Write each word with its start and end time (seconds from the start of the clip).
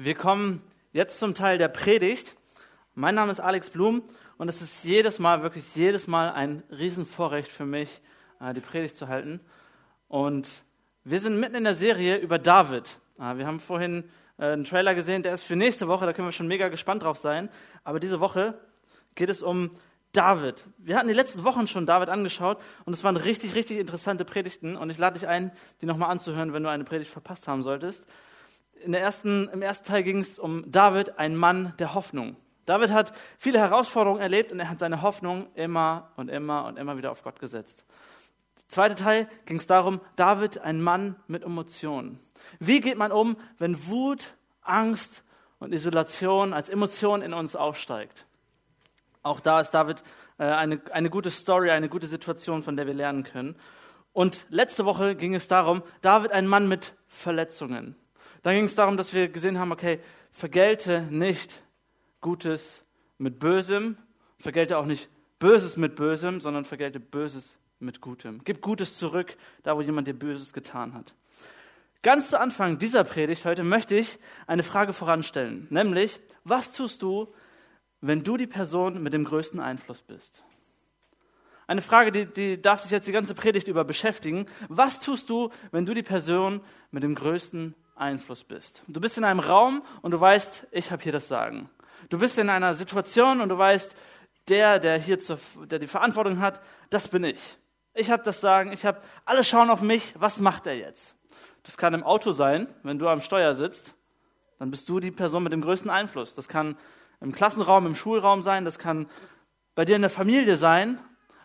Wir 0.00 0.14
kommen 0.14 0.62
jetzt 0.92 1.18
zum 1.18 1.34
Teil 1.34 1.58
der 1.58 1.66
Predigt. 1.66 2.36
Mein 2.94 3.16
Name 3.16 3.32
ist 3.32 3.40
Alex 3.40 3.70
Blum 3.70 4.04
und 4.36 4.48
es 4.48 4.62
ist 4.62 4.84
jedes 4.84 5.18
Mal, 5.18 5.42
wirklich 5.42 5.74
jedes 5.74 6.06
Mal 6.06 6.30
ein 6.30 6.62
Riesenvorrecht 6.70 7.50
für 7.50 7.66
mich, 7.66 8.00
äh, 8.40 8.54
die 8.54 8.60
Predigt 8.60 8.96
zu 8.96 9.08
halten. 9.08 9.40
Und 10.06 10.62
wir 11.02 11.18
sind 11.18 11.40
mitten 11.40 11.56
in 11.56 11.64
der 11.64 11.74
Serie 11.74 12.16
über 12.18 12.38
David. 12.38 13.00
Äh, 13.18 13.38
wir 13.38 13.46
haben 13.48 13.58
vorhin 13.58 14.04
äh, 14.38 14.44
einen 14.44 14.62
Trailer 14.62 14.94
gesehen, 14.94 15.24
der 15.24 15.34
ist 15.34 15.42
für 15.42 15.56
nächste 15.56 15.88
Woche, 15.88 16.06
da 16.06 16.12
können 16.12 16.28
wir 16.28 16.32
schon 16.32 16.46
mega 16.46 16.68
gespannt 16.68 17.02
drauf 17.02 17.18
sein. 17.18 17.48
Aber 17.82 17.98
diese 17.98 18.20
Woche 18.20 18.56
geht 19.16 19.30
es 19.30 19.42
um 19.42 19.72
David. 20.12 20.64
Wir 20.78 20.96
hatten 20.96 21.08
die 21.08 21.12
letzten 21.12 21.42
Wochen 21.42 21.66
schon 21.66 21.86
David 21.86 22.08
angeschaut 22.08 22.58
und 22.84 22.92
es 22.92 23.02
waren 23.02 23.16
richtig, 23.16 23.56
richtig 23.56 23.78
interessante 23.78 24.24
Predigten 24.24 24.76
und 24.76 24.90
ich 24.90 24.98
lade 24.98 25.18
dich 25.18 25.26
ein, 25.26 25.50
die 25.80 25.86
nochmal 25.86 26.12
anzuhören, 26.12 26.52
wenn 26.52 26.62
du 26.62 26.68
eine 26.68 26.84
Predigt 26.84 27.10
verpasst 27.10 27.48
haben 27.48 27.64
solltest. 27.64 28.06
In 28.84 28.92
der 28.92 29.00
ersten, 29.00 29.48
Im 29.48 29.62
ersten 29.62 29.86
Teil 29.86 30.02
ging 30.02 30.20
es 30.20 30.38
um 30.38 30.70
David, 30.70 31.18
ein 31.18 31.36
Mann 31.36 31.74
der 31.78 31.94
Hoffnung. 31.94 32.36
David 32.66 32.90
hat 32.90 33.12
viele 33.38 33.58
Herausforderungen 33.58 34.20
erlebt 34.20 34.52
und 34.52 34.60
er 34.60 34.68
hat 34.68 34.78
seine 34.78 35.00
Hoffnung 35.00 35.48
immer 35.54 36.12
und 36.16 36.28
immer 36.28 36.66
und 36.66 36.78
immer 36.78 36.98
wieder 36.98 37.10
auf 37.10 37.22
Gott 37.22 37.40
gesetzt. 37.40 37.84
Der 38.58 38.68
zweite 38.68 38.94
Teil 38.94 39.28
ging 39.46 39.56
es 39.56 39.66
darum, 39.66 40.00
David, 40.16 40.58
ein 40.58 40.82
Mann 40.82 41.16
mit 41.26 41.44
Emotionen. 41.44 42.20
Wie 42.60 42.80
geht 42.80 42.98
man 42.98 43.10
um, 43.10 43.36
wenn 43.56 43.86
Wut, 43.88 44.34
Angst 44.60 45.24
und 45.58 45.72
Isolation 45.72 46.52
als 46.52 46.68
Emotion 46.68 47.22
in 47.22 47.32
uns 47.32 47.56
aufsteigt? 47.56 48.26
Auch 49.22 49.40
da 49.40 49.60
ist 49.60 49.70
David 49.70 50.02
äh, 50.38 50.44
eine, 50.44 50.80
eine 50.92 51.10
gute 51.10 51.30
Story, 51.30 51.70
eine 51.70 51.88
gute 51.88 52.06
Situation, 52.06 52.62
von 52.62 52.76
der 52.76 52.86
wir 52.86 52.94
lernen 52.94 53.24
können. 53.24 53.56
Und 54.12 54.46
letzte 54.50 54.84
Woche 54.84 55.16
ging 55.16 55.34
es 55.34 55.48
darum, 55.48 55.82
David, 56.02 56.32
ein 56.32 56.46
Mann 56.46 56.68
mit 56.68 56.94
Verletzungen. 57.08 57.96
Dann 58.42 58.54
ging 58.54 58.64
es 58.64 58.74
darum, 58.74 58.96
dass 58.96 59.12
wir 59.12 59.28
gesehen 59.28 59.58
haben, 59.58 59.72
okay, 59.72 60.00
vergelte 60.30 61.02
nicht 61.10 61.60
Gutes 62.20 62.84
mit 63.18 63.38
Bösem, 63.38 63.96
vergelte 64.38 64.78
auch 64.78 64.86
nicht 64.86 65.08
Böses 65.38 65.76
mit 65.76 65.96
Bösem, 65.96 66.40
sondern 66.40 66.64
vergelte 66.64 67.00
Böses 67.00 67.56
mit 67.78 68.00
Gutem. 68.00 68.40
Gib 68.44 68.60
Gutes 68.60 68.98
zurück, 68.98 69.36
da 69.62 69.76
wo 69.76 69.80
jemand 69.80 70.08
dir 70.08 70.14
Böses 70.14 70.52
getan 70.52 70.94
hat. 70.94 71.14
Ganz 72.02 72.30
zu 72.30 72.40
Anfang 72.40 72.78
dieser 72.78 73.04
Predigt 73.04 73.44
heute 73.44 73.64
möchte 73.64 73.96
ich 73.96 74.18
eine 74.46 74.62
Frage 74.62 74.92
voranstellen, 74.92 75.66
nämlich, 75.70 76.20
was 76.44 76.72
tust 76.72 77.02
du, 77.02 77.32
wenn 78.00 78.22
du 78.22 78.36
die 78.36 78.46
Person 78.46 79.02
mit 79.02 79.12
dem 79.12 79.24
größten 79.24 79.58
Einfluss 79.58 80.02
bist? 80.02 80.44
Eine 81.66 81.82
Frage, 81.82 82.12
die, 82.12 82.26
die 82.26 82.62
darf 82.62 82.80
dich 82.80 82.90
jetzt 82.90 83.08
die 83.08 83.12
ganze 83.12 83.34
Predigt 83.34 83.68
über 83.68 83.84
beschäftigen. 83.84 84.46
Was 84.68 85.00
tust 85.00 85.28
du, 85.28 85.50
wenn 85.70 85.84
du 85.84 85.92
die 85.92 86.02
Person 86.02 86.62
mit 86.90 87.02
dem 87.02 87.14
größten 87.14 87.74
Einfluss 88.00 88.44
bist? 88.44 88.82
Du 88.86 89.00
bist 89.00 89.16
in 89.18 89.24
einem 89.24 89.40
Raum 89.40 89.82
und 90.02 90.10
du 90.10 90.20
weißt, 90.20 90.66
ich 90.70 90.90
habe 90.90 91.02
hier 91.02 91.12
das 91.12 91.28
Sagen. 91.28 91.68
Du 92.08 92.18
bist 92.18 92.38
in 92.38 92.48
einer 92.48 92.74
Situation 92.74 93.40
und 93.40 93.48
du 93.48 93.58
weißt, 93.58 93.94
der, 94.48 94.78
der 94.78 94.98
hier 94.98 95.18
zur, 95.18 95.38
der 95.66 95.78
die 95.78 95.86
Verantwortung 95.86 96.40
hat, 96.40 96.60
das 96.90 97.08
bin 97.08 97.24
ich. 97.24 97.58
Ich 97.94 98.10
habe 98.10 98.22
das 98.22 98.40
Sagen, 98.40 98.72
ich 98.72 98.86
habe, 98.86 99.00
alle 99.24 99.44
schauen 99.44 99.70
auf 99.70 99.82
mich, 99.82 100.14
was 100.18 100.40
macht 100.40 100.66
er 100.66 100.76
jetzt? 100.76 101.14
Das 101.64 101.76
kann 101.76 101.94
im 101.94 102.04
Auto 102.04 102.32
sein, 102.32 102.68
wenn 102.82 102.98
du 102.98 103.08
am 103.08 103.20
Steuer 103.20 103.54
sitzt, 103.54 103.94
dann 104.58 104.70
bist 104.70 104.88
du 104.88 105.00
die 105.00 105.10
Person 105.10 105.42
mit 105.42 105.52
dem 105.52 105.60
größten 105.60 105.90
Einfluss. 105.90 106.34
Das 106.34 106.48
kann 106.48 106.76
im 107.20 107.32
Klassenraum, 107.32 107.86
im 107.86 107.94
Schulraum 107.94 108.42
sein, 108.42 108.64
das 108.64 108.78
kann 108.78 109.08
bei 109.74 109.84
dir 109.84 109.96
in 109.96 110.02
der 110.02 110.10
Familie 110.10 110.56
sein. 110.56 110.98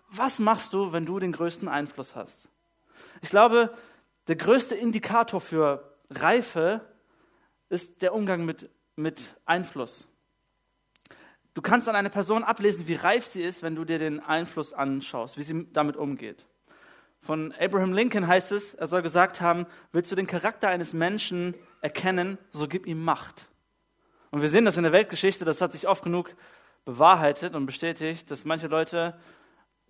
Was 0.09 0.39
machst 0.39 0.73
du, 0.73 0.93
wenn 0.93 1.05
du 1.05 1.19
den 1.19 1.31
größten 1.31 1.67
Einfluss 1.67 2.15
hast? 2.15 2.47
Ich 3.21 3.29
glaube, 3.29 3.73
der 4.27 4.35
größte 4.35 4.75
Indikator 4.75 5.41
für 5.41 5.92
Reife 6.22 6.81
ist 7.69 8.02
der 8.02 8.14
Umgang 8.14 8.45
mit, 8.45 8.69
mit 8.95 9.36
Einfluss. 9.45 10.08
Du 11.53 11.61
kannst 11.61 11.88
an 11.88 11.95
einer 11.95 12.09
Person 12.09 12.44
ablesen, 12.44 12.88
wie 12.88 12.95
reif 12.95 13.25
sie 13.25 13.44
ist, 13.44 13.61
wenn 13.61 13.75
du 13.75 13.86
dir 13.86 14.00
den 14.00 14.19
Einfluss 14.19 14.73
anschaust, 14.73 15.38
wie 15.38 15.44
sie 15.44 15.67
damit 15.72 15.97
umgeht. 15.97 16.46
Von 17.22 17.53
Abraham 17.59 17.94
Lincoln 17.94 18.28
heißt 18.28 18.52
es, 18.52 18.73
er 18.73 18.88
soll 18.88 19.02
gesagt 19.02 19.40
haben, 19.40 19.66
willst 19.91 20.12
du 20.12 20.16
den 20.16 20.28
Charakter 20.28 20.68
eines 20.68 20.94
Menschen 20.94 21.56
erkennen, 21.81 22.38
so 22.52 22.68
gib 22.68 22.85
ihm 22.85 23.03
Macht. 23.03 23.47
Und 24.31 24.41
wir 24.41 24.50
sehen 24.50 24.66
das 24.66 24.78
in 24.78 24.84
der 24.84 24.91
Weltgeschichte, 24.91 25.46
das 25.46 25.62
hat 25.62 25.73
sich 25.73 25.88
oft 25.88 26.03
genug 26.03 26.35
bewahrheitet 26.85 27.56
und 27.56 27.66
bestätigt, 27.66 28.29
dass 28.29 28.46
manche 28.46 28.68
Leute 28.68 29.18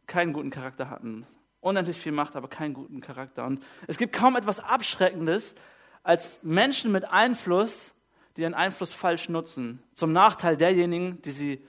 keinen 0.05 0.33
guten 0.33 0.49
Charakter 0.49 0.89
hatten. 0.89 1.25
Unendlich 1.61 1.97
viel 1.97 2.11
Macht, 2.11 2.35
aber 2.35 2.49
keinen 2.49 2.73
guten 2.73 2.99
Charakter. 2.99 3.45
Und 3.45 3.63
es 3.87 3.97
gibt 3.97 4.13
kaum 4.13 4.35
etwas 4.35 4.59
Abschreckendes, 4.59 5.55
als 6.03 6.39
Menschen 6.43 6.91
mit 6.91 7.05
Einfluss, 7.05 7.93
die 8.35 8.41
ihren 8.41 8.53
Einfluss 8.53 8.93
falsch 8.93 9.29
nutzen, 9.29 9.81
zum 9.93 10.11
Nachteil 10.11 10.57
derjenigen, 10.57 11.21
die, 11.21 11.31
sie, 11.31 11.67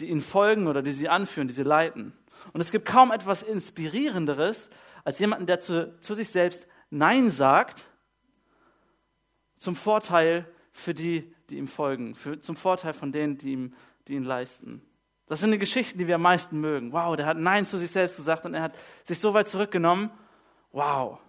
die 0.00 0.08
ihnen 0.08 0.20
folgen 0.20 0.66
oder 0.66 0.82
die 0.82 0.92
sie 0.92 1.08
anführen, 1.08 1.48
die 1.48 1.54
sie 1.54 1.62
leiten. 1.62 2.12
Und 2.52 2.60
es 2.60 2.70
gibt 2.70 2.86
kaum 2.86 3.10
etwas 3.12 3.42
Inspirierenderes, 3.42 4.70
als 5.04 5.18
jemanden, 5.18 5.46
der 5.46 5.60
zu, 5.60 5.98
zu 6.00 6.14
sich 6.14 6.28
selbst 6.30 6.66
Nein 6.90 7.30
sagt, 7.30 7.88
zum 9.58 9.76
Vorteil 9.76 10.46
für 10.72 10.94
die, 10.94 11.34
die 11.48 11.58
ihm 11.58 11.68
folgen, 11.68 12.14
für, 12.14 12.40
zum 12.40 12.56
Vorteil 12.56 12.92
von 12.92 13.12
denen, 13.12 13.38
die, 13.38 13.52
ihm, 13.52 13.74
die 14.08 14.14
ihn 14.14 14.24
leisten. 14.24 14.82
Das 15.26 15.40
sind 15.40 15.52
die 15.52 15.58
Geschichten, 15.58 15.98
die 15.98 16.06
wir 16.06 16.16
am 16.16 16.22
meisten 16.22 16.60
mögen. 16.60 16.92
Wow, 16.92 17.16
der 17.16 17.26
hat 17.26 17.38
Nein 17.38 17.64
zu 17.64 17.78
sich 17.78 17.90
selbst 17.90 18.16
gesagt 18.16 18.44
und 18.44 18.54
er 18.54 18.62
hat 18.62 18.74
sich 19.04 19.18
so 19.18 19.32
weit 19.34 19.48
zurückgenommen. 19.48 20.10
Wow. 20.72 21.20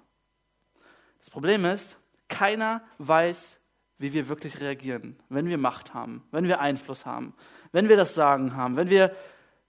Das 1.19 1.29
Problem 1.29 1.63
ist, 1.65 1.97
keiner 2.33 2.81
weiß, 2.97 3.59
wie 3.99 4.11
wir 4.11 4.27
wirklich 4.27 4.59
reagieren, 4.59 5.17
wenn 5.29 5.47
wir 5.47 5.59
Macht 5.59 5.94
haben, 5.94 6.23
wenn 6.31 6.47
wir 6.47 6.59
Einfluss 6.59 7.05
haben, 7.05 7.35
wenn 7.71 7.89
wir 7.89 7.95
das 7.95 8.16
Sagen 8.16 8.55
haben, 8.55 8.75
wenn 8.75 8.89
wir 8.89 9.16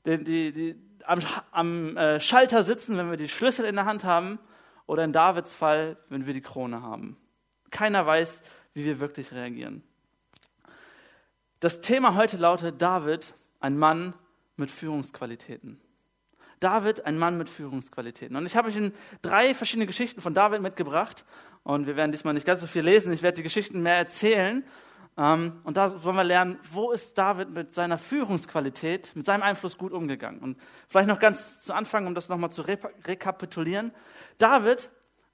die, 0.07 0.25
die, 0.25 0.53
die, 0.53 0.77
am, 1.05 1.21
am 1.51 1.97
äh, 1.97 2.19
Schalter 2.21 2.65
sitzen, 2.65 2.97
wenn 2.97 3.11
wir 3.11 3.19
die 3.19 3.29
Schlüssel 3.29 3.67
in 3.67 3.77
der 3.77 3.85
Hand 3.85 4.05
haben 4.05 4.39
oder 4.87 5.05
in 5.05 5.13
Davids 5.13 5.53
Fall, 5.53 5.99
wenn 6.09 6.27
wir 6.27 6.33
die 6.33 6.41
Krone 6.41 6.83
haben. 6.83 7.19
Keiner 7.71 8.07
weiß, 8.07 8.43
wie 8.73 8.85
wir 8.87 8.99
wirklich 8.99 9.33
reagieren. 9.33 9.83
Das 11.61 11.83
Thema 11.83 12.15
heute 12.15 12.39
lautet 12.39 12.81
David, 12.81 13.35
ein 13.61 13.77
Mann 13.77 14.15
mit 14.57 14.71
Führungsqualitäten. 14.71 15.81
David, 16.61 17.05
ein 17.05 17.19
Mann 17.19 17.37
mit 17.37 17.51
Führungsqualitäten. 17.51 18.37
Und 18.37 18.47
ich 18.47 18.57
habe 18.57 18.69
euch 18.69 18.93
drei 19.23 19.55
verschiedene 19.55 19.87
Geschichten 19.87 20.21
von 20.21 20.33
David 20.33 20.63
mitgebracht. 20.63 21.25
Und 21.65 21.87
wir 21.87 21.97
werden 21.97 22.13
diesmal 22.13 22.35
nicht 22.35 22.47
ganz 22.47 22.61
so 22.61 22.67
viel 22.67 22.85
lesen. 22.85 23.13
Ich 23.13 23.23
werde 23.23 23.37
die 23.37 23.43
Geschichten 23.43 23.83
mehr 23.83 23.97
erzählen. 23.97 24.65
Ähm, 25.17 25.61
und 25.65 25.77
da 25.77 26.05
wollen 26.05 26.17
wir 26.17 26.25
lernen, 26.25 26.59
wo 26.71 26.93
ist 26.93 27.17
David 27.17 27.51
mit 27.51 27.73
seiner 27.73 27.99
Führungsqualität, 27.99 29.13
mit 29.15 29.27
seinem 29.27 29.43
Einfluss 29.43 29.79
gut 29.79 29.93
umgegangen. 29.93 30.41
Und 30.41 30.59
vielleicht 30.89 31.09
noch 31.09 31.19
ganz 31.19 31.61
zu 31.61 31.73
Anfang, 31.73 32.07
um 32.07 32.15
das 32.15 32.29
nochmal 32.29 32.51
zu 32.51 32.63
rekapitulieren. 32.63 33.93
David 34.39 34.91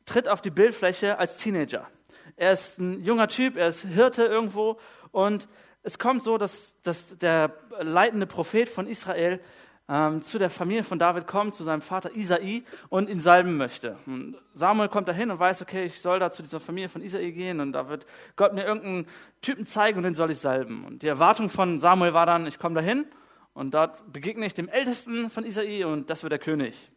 tritt 0.07 0.29
auf 0.29 0.41
die 0.41 0.51
Bildfläche 0.51 1.19
als 1.19 1.37
Teenager. 1.37 1.89
Er 2.37 2.53
ist 2.53 2.79
ein 2.79 3.03
junger 3.03 3.29
Typ, 3.29 3.57
er 3.57 3.69
ist 3.69 3.83
Hirte 3.83 4.25
irgendwo 4.25 4.79
und 5.11 5.49
es 5.83 5.99
kommt 5.99 6.25
so, 6.25 6.39
dass, 6.39 6.75
dass 6.83 7.17
der 7.19 7.55
leitende 7.81 8.27
Prophet 8.27 8.69
von 8.69 8.87
Israel 8.87 9.41
ähm, 9.91 10.23
zu 10.23 10.39
der 10.39 10.51
Familie 10.51 10.85
von 10.85 11.01
David 11.01 11.27
kommt, 11.27 11.57
zu 11.57 11.65
seinem 11.65 11.81
Vater 11.81 12.15
Isai 12.15 12.63
und 12.91 13.11
ihn 13.11 13.19
salben 13.19 13.57
möchte. 13.57 13.99
Und 14.07 14.37
Samuel 14.55 14.89
kommt 14.89 15.09
dahin 15.09 15.33
und 15.33 15.41
weiß, 15.41 15.63
okay, 15.63 15.85
ich 15.85 16.01
soll 16.01 16.21
da 16.21 16.31
zu 16.31 16.43
dieser 16.45 16.61
Familie 16.61 16.89
von 16.89 17.03
Isai 17.03 17.33
gehen 17.33 17.59
und 17.59 17.73
da 17.73 17.89
wird 17.89 18.07
Gott 18.37 18.55
mir 18.55 18.65
irgendeinen 18.65 19.07
Typen 19.43 19.67
zeigen 19.67 19.99
und 19.99 20.05
den 20.05 20.15
soll 20.15 20.31
ich 20.31 20.39
salben. 20.39 20.85
Und 20.85 21.03
die 21.03 21.09
Erwartung 21.09 21.51
von 21.51 21.81
Samuel 21.81 22.15
war 22.15 22.25
dann, 22.25 22.47
ich 22.47 22.61
komme 22.61 22.77
dahin 22.77 23.05
und 23.53 23.75
dort 23.75 24.13
begegne 24.13 24.47
ich 24.47 24.55
dem 24.55 24.69
Ältesten 24.69 25.29
von 25.29 25.45
Isai 25.45 25.85
und 25.85 26.09
das 26.09 26.23
wird 26.23 26.31
der 26.31 26.39
König. 26.39 26.89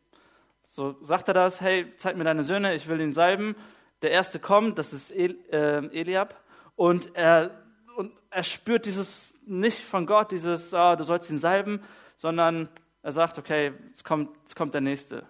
So 0.68 0.96
sagt 1.02 1.28
er 1.28 1.34
das, 1.34 1.62
hey, 1.62 1.92
zeig 1.98 2.16
mir 2.16 2.26
deine 2.26 2.44
Söhne, 2.44 2.76
ich 2.76 2.88
will 2.88 3.02
ihn 3.02 3.14
salben. 3.14 3.56
Der 4.04 4.12
erste 4.12 4.38
kommt, 4.38 4.78
das 4.78 4.94
ist 4.94 5.10
El, 5.10 5.36
äh, 5.52 6.00
Eliab 6.00 6.40
und 6.76 7.16
er 7.16 7.60
und 7.96 8.12
er 8.30 8.44
spürt 8.44 8.86
dieses 8.86 9.36
nicht 9.46 9.80
von 9.80 10.06
Gott, 10.06 10.32
dieses, 10.32 10.74
oh, 10.74 10.96
du 10.96 11.04
sollst 11.04 11.30
ihn 11.30 11.38
salben, 11.38 11.80
sondern 12.18 12.70
er 13.04 13.12
sagt, 13.12 13.38
okay, 13.38 13.74
es 13.94 14.04
kommt, 14.04 14.30
es 14.46 14.56
kommt 14.56 14.74
der 14.74 14.82
Nächste. 14.82 15.28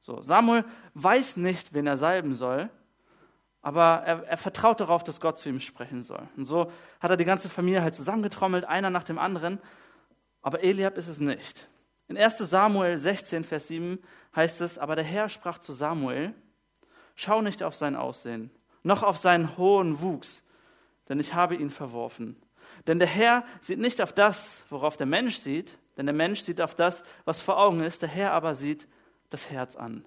So, 0.00 0.22
Samuel 0.22 0.64
weiß 0.94 1.36
nicht, 1.36 1.74
wen 1.74 1.86
er 1.86 1.98
salben 1.98 2.34
soll, 2.34 2.70
aber 3.60 4.02
er, 4.04 4.24
er 4.24 4.36
vertraut 4.36 4.80
darauf, 4.80 5.04
dass 5.04 5.20
Gott 5.20 5.38
zu 5.38 5.48
ihm 5.48 5.60
sprechen 5.60 6.02
soll. 6.02 6.26
Und 6.36 6.44
so 6.44 6.70
hat 7.00 7.10
er 7.10 7.16
die 7.16 7.24
ganze 7.24 7.48
Familie 7.48 7.82
halt 7.82 7.94
zusammengetrommelt, 7.94 8.64
einer 8.64 8.90
nach 8.90 9.04
dem 9.04 9.18
anderen, 9.18 9.60
aber 10.40 10.64
Eliab 10.64 10.96
ist 10.96 11.08
es 11.08 11.20
nicht. 11.20 11.68
In 12.08 12.16
1 12.16 12.38
Samuel 12.38 12.98
16, 12.98 13.44
Vers 13.44 13.68
7 13.68 13.98
heißt 14.34 14.60
es, 14.60 14.78
aber 14.78 14.96
der 14.96 15.04
Herr 15.04 15.28
sprach 15.28 15.58
zu 15.58 15.72
Samuel, 15.72 16.34
schau 17.14 17.42
nicht 17.42 17.62
auf 17.62 17.74
sein 17.74 17.96
Aussehen, 17.96 18.50
noch 18.82 19.02
auf 19.02 19.18
seinen 19.18 19.56
hohen 19.56 20.00
Wuchs, 20.02 20.42
denn 21.08 21.20
ich 21.20 21.34
habe 21.34 21.54
ihn 21.54 21.70
verworfen. 21.70 22.36
Denn 22.86 22.98
der 22.98 23.08
Herr 23.08 23.44
sieht 23.60 23.78
nicht 23.78 24.00
auf 24.00 24.12
das, 24.12 24.64
worauf 24.70 24.96
der 24.96 25.06
Mensch 25.06 25.36
sieht, 25.36 25.78
denn 25.96 26.06
der 26.06 26.14
Mensch 26.14 26.42
sieht 26.42 26.60
auf 26.60 26.74
das, 26.74 27.02
was 27.24 27.40
vor 27.40 27.58
Augen 27.58 27.82
ist, 27.82 28.02
der 28.02 28.08
Herr 28.08 28.32
aber 28.32 28.54
sieht 28.54 28.88
das 29.30 29.50
Herz 29.50 29.76
an. 29.76 30.04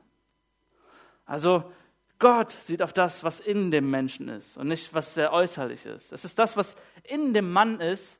Also 1.25 1.71
Gott 2.19 2.51
sieht 2.51 2.81
auf 2.81 2.93
das, 2.93 3.23
was 3.23 3.39
in 3.39 3.71
dem 3.71 3.89
Menschen 3.89 4.29
ist 4.29 4.57
und 4.57 4.67
nicht, 4.67 4.93
was 4.93 5.13
sehr 5.13 5.33
äußerlich 5.33 5.85
ist. 5.85 6.11
Es 6.11 6.25
ist 6.25 6.39
das, 6.39 6.55
was 6.55 6.75
in 7.03 7.33
dem 7.33 7.51
Mann 7.51 7.79
ist, 7.79 8.17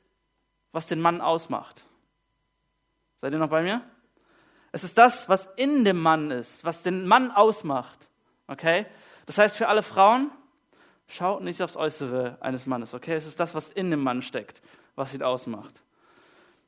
was 0.72 0.86
den 0.86 1.00
Mann 1.00 1.20
ausmacht. 1.20 1.84
Seid 3.16 3.32
ihr 3.32 3.38
noch 3.38 3.48
bei 3.48 3.62
mir? 3.62 3.80
Es 4.72 4.84
ist 4.84 4.98
das, 4.98 5.28
was 5.28 5.48
in 5.56 5.84
dem 5.84 6.00
Mann 6.00 6.30
ist, 6.30 6.62
was 6.64 6.82
den 6.82 7.06
Mann 7.06 7.30
ausmacht. 7.30 8.10
Okay? 8.46 8.84
Das 9.24 9.38
heißt 9.38 9.56
für 9.56 9.68
alle 9.68 9.82
Frauen, 9.82 10.30
schaut 11.08 11.42
nicht 11.42 11.62
aufs 11.62 11.76
Äußere 11.76 12.38
eines 12.40 12.66
Mannes. 12.66 12.94
Okay? 12.94 13.14
Es 13.14 13.26
ist 13.26 13.40
das, 13.40 13.54
was 13.54 13.68
in 13.68 13.90
dem 13.90 14.00
Mann 14.00 14.22
steckt, 14.22 14.62
was 14.94 15.14
ihn 15.14 15.22
ausmacht. 15.22 15.74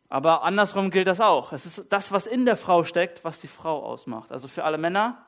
Aber 0.09 0.43
andersrum 0.43 0.91
gilt 0.91 1.07
das 1.07 1.21
auch. 1.21 1.53
Es 1.53 1.67
ist 1.67 1.85
das, 1.91 2.13
was 2.13 2.27
in 2.27 2.47
der 2.47 2.57
Frau 2.57 2.85
steckt, 2.85 3.25
was 3.25 3.41
die 3.41 3.49
Frau 3.49 3.83
ausmacht. 3.83 4.33
Also 4.33 4.49
für 4.49 4.65
alle 4.65 4.79
Männer, 4.79 5.25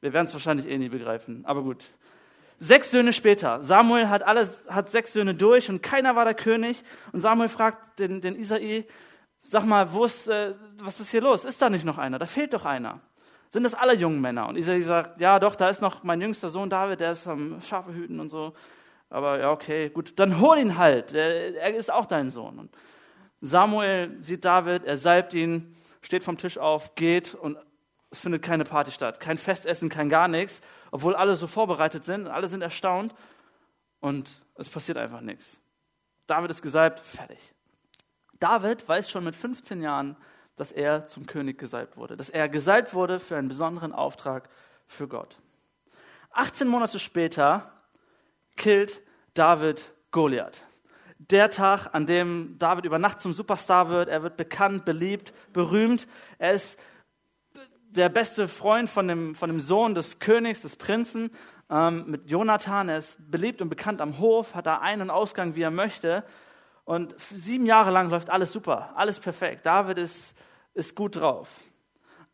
wir 0.00 0.12
werden 0.12 0.26
es 0.26 0.32
wahrscheinlich 0.32 0.68
eh 0.68 0.78
nie 0.78 0.88
begreifen, 0.88 1.44
aber 1.44 1.62
gut. 1.62 1.88
Sechs 2.60 2.92
Söhne 2.92 3.12
später. 3.12 3.60
Samuel 3.60 4.08
hat, 4.08 4.22
alles, 4.22 4.64
hat 4.68 4.88
sechs 4.88 5.12
Söhne 5.12 5.34
durch 5.34 5.68
und 5.68 5.82
keiner 5.82 6.14
war 6.14 6.24
der 6.24 6.34
König. 6.34 6.84
Und 7.10 7.20
Samuel 7.20 7.48
fragt 7.48 7.98
den, 7.98 8.20
den 8.20 8.36
Isai, 8.36 8.86
sag 9.42 9.64
mal, 9.64 9.92
wo 9.92 10.04
ist, 10.04 10.28
äh, 10.28 10.54
was 10.78 11.00
ist 11.00 11.10
hier 11.10 11.22
los? 11.22 11.44
Ist 11.44 11.60
da 11.60 11.68
nicht 11.68 11.84
noch 11.84 11.98
einer? 11.98 12.20
Da 12.20 12.26
fehlt 12.26 12.54
doch 12.54 12.64
einer. 12.64 13.00
Sind 13.52 13.64
das 13.64 13.74
alle 13.74 13.94
jungen 13.94 14.22
Männer? 14.22 14.48
Und 14.48 14.56
Isai 14.56 14.80
sagt, 14.80 15.20
ja 15.20 15.38
doch, 15.38 15.54
da 15.54 15.68
ist 15.68 15.82
noch 15.82 16.02
mein 16.02 16.22
jüngster 16.22 16.48
Sohn 16.48 16.70
David, 16.70 17.00
der 17.00 17.12
ist 17.12 17.26
am 17.26 17.60
Schafe 17.60 17.92
hüten 17.92 18.18
und 18.18 18.30
so. 18.30 18.54
Aber 19.10 19.38
ja, 19.38 19.50
okay, 19.50 19.90
gut, 19.90 20.18
dann 20.18 20.40
hol 20.40 20.56
ihn 20.56 20.78
halt. 20.78 21.12
Er, 21.12 21.74
ist 21.74 21.92
auch 21.92 22.06
dein 22.06 22.30
Sohn. 22.30 22.58
Und 22.58 22.74
Samuel 23.42 24.16
sieht 24.22 24.46
David, 24.46 24.84
er 24.84 24.96
salbt 24.96 25.34
ihn, 25.34 25.76
steht 26.00 26.24
vom 26.24 26.38
Tisch 26.38 26.56
auf, 26.56 26.94
geht 26.94 27.34
und 27.34 27.58
es 28.10 28.20
findet 28.20 28.40
keine 28.40 28.64
Party 28.64 28.90
statt, 28.90 29.20
kein 29.20 29.36
Festessen, 29.36 29.90
kein 29.90 30.08
gar 30.08 30.28
nichts, 30.28 30.62
obwohl 30.90 31.14
alle 31.14 31.36
so 31.36 31.46
vorbereitet 31.46 32.06
sind, 32.06 32.28
alle 32.28 32.48
sind 32.48 32.62
erstaunt 32.62 33.14
und 34.00 34.30
es 34.54 34.70
passiert 34.70 34.96
einfach 34.96 35.20
nichts. 35.20 35.60
David 36.26 36.50
ist 36.50 36.62
gesalbt, 36.62 37.00
fertig. 37.00 37.52
David 38.40 38.88
weiß 38.88 39.10
schon 39.10 39.24
mit 39.24 39.36
15 39.36 39.82
Jahren, 39.82 40.16
dass 40.56 40.72
er 40.72 41.06
zum 41.06 41.26
König 41.26 41.58
gesalbt 41.58 41.96
wurde, 41.96 42.16
dass 42.16 42.30
er 42.30 42.48
gesalbt 42.48 42.94
wurde 42.94 43.18
für 43.18 43.36
einen 43.36 43.48
besonderen 43.48 43.92
Auftrag 43.92 44.48
für 44.86 45.08
Gott. 45.08 45.38
18 46.32 46.68
Monate 46.68 46.98
später 46.98 47.72
killt 48.56 49.00
David 49.34 49.90
Goliath. 50.10 50.64
Der 51.18 51.50
Tag, 51.50 51.94
an 51.94 52.06
dem 52.06 52.56
David 52.58 52.84
über 52.84 52.98
Nacht 52.98 53.20
zum 53.20 53.32
Superstar 53.32 53.88
wird, 53.88 54.08
er 54.08 54.22
wird 54.22 54.36
bekannt, 54.36 54.84
beliebt, 54.84 55.32
berühmt. 55.52 56.08
Er 56.38 56.52
ist 56.52 56.78
der 57.90 58.08
beste 58.08 58.48
Freund 58.48 58.90
von 58.90 59.06
dem, 59.06 59.34
von 59.34 59.48
dem 59.48 59.60
Sohn 59.60 59.94
des 59.94 60.18
Königs, 60.18 60.62
des 60.62 60.76
Prinzen, 60.76 61.30
ähm, 61.70 62.04
mit 62.06 62.28
Jonathan. 62.30 62.88
Er 62.88 62.98
ist 62.98 63.18
beliebt 63.30 63.62
und 63.62 63.68
bekannt 63.68 64.00
am 64.00 64.18
Hof, 64.18 64.54
hat 64.54 64.66
da 64.66 64.78
Ein- 64.78 65.00
und 65.00 65.10
Ausgang, 65.10 65.54
wie 65.54 65.62
er 65.62 65.70
möchte. 65.70 66.24
Und 66.84 67.14
sieben 67.18 67.66
Jahre 67.66 67.90
lang 67.90 68.10
läuft 68.10 68.30
alles 68.30 68.52
super, 68.52 68.92
alles 68.96 69.20
perfekt. 69.20 69.66
David 69.66 69.98
ist, 69.98 70.34
ist 70.74 70.96
gut 70.96 71.16
drauf. 71.16 71.48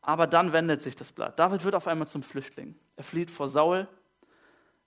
Aber 0.01 0.27
dann 0.27 0.53
wendet 0.53 0.83
sich 0.83 0.97
das 0.97 1.13
Blatt. 1.13 1.39
David 1.39 1.65
wird 1.65 1.75
auf 1.75 1.87
einmal 1.87 2.09
zum 2.09 2.23
Flüchtling. 2.23 2.75
Er 2.97 3.05
flieht 3.05 3.31
vor 3.31 3.49
Saul. 3.49 3.87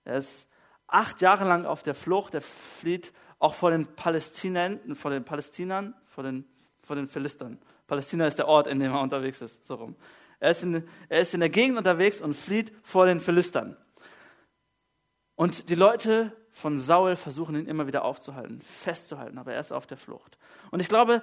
Er 0.04 0.16
ist 0.16 0.48
acht 0.88 1.20
Jahre 1.20 1.46
lang 1.46 1.64
auf 1.64 1.82
der 1.82 1.94
Flucht. 1.94 2.34
Er 2.34 2.42
flieht 2.42 3.12
auch 3.38 3.54
vor 3.54 3.70
den 3.70 3.86
Palästinern, 3.94 4.80
vor 4.94 5.10
den 5.10 5.24
Palästinern, 5.24 5.94
vor 6.06 6.24
den, 6.24 6.44
vor 6.82 6.96
den 6.96 7.08
Philistern. 7.08 7.58
Palästina 7.86 8.26
ist 8.26 8.38
der 8.38 8.48
Ort, 8.48 8.66
in 8.66 8.80
dem 8.80 8.92
er 8.92 9.00
unterwegs 9.00 9.42
ist, 9.42 9.66
so 9.66 9.74
rum. 9.74 9.96
Er 10.40 10.50
ist, 10.50 10.64
in, 10.64 10.88
er 11.08 11.20
ist 11.20 11.34
in 11.34 11.40
der 11.40 11.50
Gegend 11.50 11.78
unterwegs 11.78 12.20
und 12.20 12.34
flieht 12.34 12.72
vor 12.82 13.06
den 13.06 13.20
Philistern. 13.20 13.76
Und 15.36 15.68
die 15.68 15.74
Leute 15.74 16.32
von 16.52 16.78
Saul 16.78 17.16
versuchen 17.16 17.56
ihn 17.56 17.66
immer 17.66 17.86
wieder 17.86 18.04
aufzuhalten, 18.04 18.60
festzuhalten, 18.60 19.38
aber 19.38 19.54
er 19.54 19.60
ist 19.60 19.72
auf 19.72 19.86
der 19.86 19.96
Flucht. 19.96 20.38
Und 20.70 20.80
ich 20.80 20.88
glaube, 20.88 21.22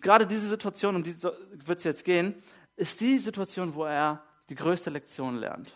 gerade 0.00 0.26
diese 0.26 0.48
Situation, 0.48 0.96
um 0.96 1.02
die 1.02 1.16
wird 1.22 1.78
es 1.78 1.84
jetzt 1.84 2.04
gehen, 2.04 2.34
ist 2.76 3.00
die 3.00 3.18
Situation, 3.18 3.74
wo 3.74 3.84
er 3.84 4.22
die 4.50 4.54
größte 4.54 4.90
Lektion 4.90 5.36
lernt. 5.36 5.72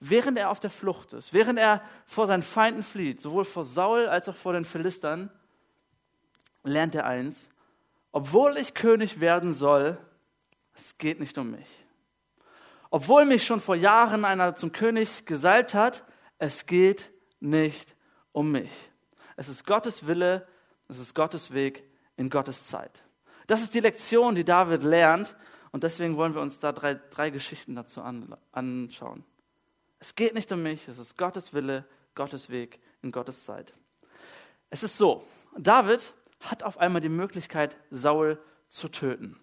Während 0.00 0.38
er 0.38 0.50
auf 0.50 0.60
der 0.60 0.70
Flucht 0.70 1.12
ist, 1.12 1.32
während 1.32 1.58
er 1.58 1.82
vor 2.06 2.26
seinen 2.26 2.42
Feinden 2.42 2.82
flieht, 2.82 3.20
sowohl 3.20 3.44
vor 3.44 3.64
Saul 3.64 4.06
als 4.06 4.28
auch 4.28 4.36
vor 4.36 4.52
den 4.52 4.64
Philistern, 4.64 5.30
lernt 6.62 6.94
er 6.94 7.06
eins, 7.06 7.48
obwohl 8.12 8.56
ich 8.56 8.74
König 8.74 9.20
werden 9.20 9.54
soll, 9.54 9.98
es 10.74 10.98
geht 10.98 11.20
nicht 11.20 11.36
um 11.38 11.50
mich. 11.50 11.84
Obwohl 12.90 13.24
mich 13.24 13.44
schon 13.44 13.60
vor 13.60 13.74
Jahren 13.74 14.24
einer 14.24 14.54
zum 14.54 14.70
König 14.70 15.26
gesalbt 15.26 15.74
hat, 15.74 16.04
es 16.38 16.66
geht 16.66 17.10
nicht 17.44 17.94
um 18.32 18.50
mich. 18.50 18.72
Es 19.36 19.48
ist 19.48 19.66
Gottes 19.66 20.06
Wille, 20.06 20.46
es 20.88 20.98
ist 20.98 21.14
Gottes 21.14 21.52
Weg 21.52 21.84
in 22.16 22.30
Gottes 22.30 22.66
Zeit. 22.68 23.02
Das 23.46 23.62
ist 23.62 23.74
die 23.74 23.80
Lektion, 23.80 24.34
die 24.34 24.44
David 24.44 24.82
lernt 24.82 25.36
und 25.70 25.84
deswegen 25.84 26.16
wollen 26.16 26.34
wir 26.34 26.40
uns 26.40 26.58
da 26.58 26.72
drei, 26.72 26.94
drei 26.94 27.30
Geschichten 27.30 27.74
dazu 27.74 28.00
an, 28.02 28.36
anschauen. 28.52 29.24
Es 30.00 30.14
geht 30.14 30.34
nicht 30.34 30.50
um 30.52 30.62
mich, 30.62 30.88
es 30.88 30.98
ist 30.98 31.16
Gottes 31.16 31.52
Wille, 31.52 31.84
Gottes 32.14 32.50
Weg 32.50 32.80
in 33.02 33.10
Gottes 33.10 33.44
Zeit. 33.44 33.74
Es 34.70 34.82
ist 34.82 34.96
so, 34.96 35.24
David 35.56 36.12
hat 36.40 36.62
auf 36.62 36.78
einmal 36.78 37.00
die 37.00 37.08
Möglichkeit, 37.08 37.76
Saul 37.90 38.38
zu 38.68 38.88
töten 38.88 39.38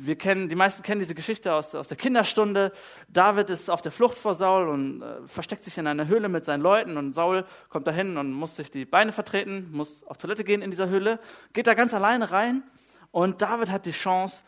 wir 0.00 0.16
kennen, 0.16 0.48
die 0.48 0.54
meisten 0.54 0.82
kennen 0.82 1.00
diese 1.00 1.14
Geschichte 1.14 1.52
aus, 1.52 1.74
aus 1.74 1.88
der 1.88 1.96
Kinderstunde. 1.96 2.72
David 3.08 3.50
ist 3.50 3.68
auf 3.68 3.82
der 3.82 3.92
Flucht 3.92 4.16
vor 4.16 4.34
Saul 4.34 4.68
und 4.68 5.02
äh, 5.02 5.26
versteckt 5.26 5.64
sich 5.64 5.76
in 5.78 5.86
einer 5.86 6.06
Höhle 6.06 6.28
mit 6.28 6.44
seinen 6.44 6.60
Leuten 6.60 6.96
und 6.96 7.12
Saul 7.14 7.44
kommt 7.68 7.86
dahin 7.86 8.16
und 8.16 8.32
muss 8.32 8.56
sich 8.56 8.70
die 8.70 8.84
Beine 8.84 9.12
vertreten, 9.12 9.68
muss 9.72 10.04
auf 10.04 10.16
Toilette 10.18 10.44
gehen 10.44 10.62
in 10.62 10.70
dieser 10.70 10.88
Höhle, 10.88 11.18
geht 11.52 11.66
da 11.66 11.74
ganz 11.74 11.94
alleine 11.94 12.30
rein 12.30 12.62
und 13.10 13.42
David 13.42 13.70
hat 13.70 13.86
die 13.86 13.92
Chance, 13.92 14.42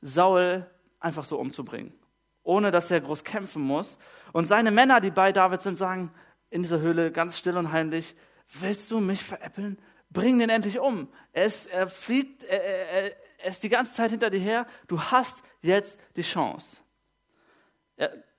Saul 0.00 0.66
einfach 0.98 1.24
so 1.24 1.38
umzubringen, 1.38 1.92
ohne 2.42 2.70
dass 2.70 2.90
er 2.90 3.00
groß 3.00 3.24
kämpfen 3.24 3.62
muss. 3.62 3.98
Und 4.32 4.48
seine 4.48 4.70
Männer, 4.70 5.00
die 5.00 5.10
bei 5.10 5.32
David 5.32 5.60
sind, 5.60 5.76
sagen 5.76 6.10
in 6.48 6.62
dieser 6.62 6.80
Höhle 6.80 7.12
ganz 7.12 7.38
still 7.38 7.56
und 7.56 7.72
heimlich, 7.72 8.14
willst 8.60 8.90
du 8.90 9.00
mich 9.00 9.22
veräppeln? 9.22 9.78
Bring 10.10 10.38
den 10.38 10.50
endlich 10.50 10.80
um. 10.80 11.08
Er, 11.32 11.44
ist, 11.44 11.66
er 11.66 11.86
flieht, 11.86 12.42
er, 12.44 12.62
er, 12.62 13.12
er 13.42 13.50
ist 13.50 13.62
die 13.62 13.68
ganze 13.68 13.94
Zeit 13.94 14.10
hinter 14.10 14.30
dir 14.30 14.40
her. 14.40 14.66
Du 14.86 15.00
hast 15.00 15.42
jetzt 15.62 15.98
die 16.16 16.22
Chance. 16.22 16.76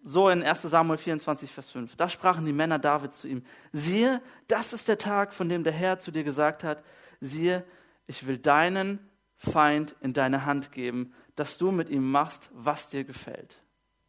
So 0.04 0.30
in 0.30 0.44
1 0.44 0.62
Samuel 0.64 0.98
24, 0.98 1.52
Vers 1.52 1.70
5. 1.72 1.96
Da 1.96 2.10
sprachen 2.10 2.46
die 2.46 2.54
Männer 2.54 2.80
David 2.80 3.14
zu 3.14 3.28
ihm: 3.28 3.44
Siehe, 3.72 4.22
das 4.48 4.74
ist 4.74 4.88
der 4.88 4.98
Tag, 4.98 5.34
von 5.34 5.50
dem 5.50 5.64
der 5.64 5.74
Herr 5.74 6.00
zu 6.00 6.12
dir 6.12 6.24
gesagt 6.24 6.64
hat: 6.64 6.84
Siehe, 7.20 7.64
ich 8.08 8.26
will 8.26 8.38
deinen 8.38 9.00
Feind 9.38 9.96
in 10.02 10.14
deine 10.14 10.46
Hand 10.46 10.72
geben, 10.72 11.14
dass 11.36 11.58
du 11.58 11.72
mit 11.72 11.90
ihm 11.90 12.10
machst, 12.10 12.50
was 12.54 12.90
dir 12.90 13.04
gefällt. 13.04 13.60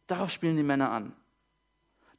Darauf 0.07 0.31
spielen 0.31 0.57
die 0.57 0.63
Männer 0.63 0.91
an. 0.91 1.15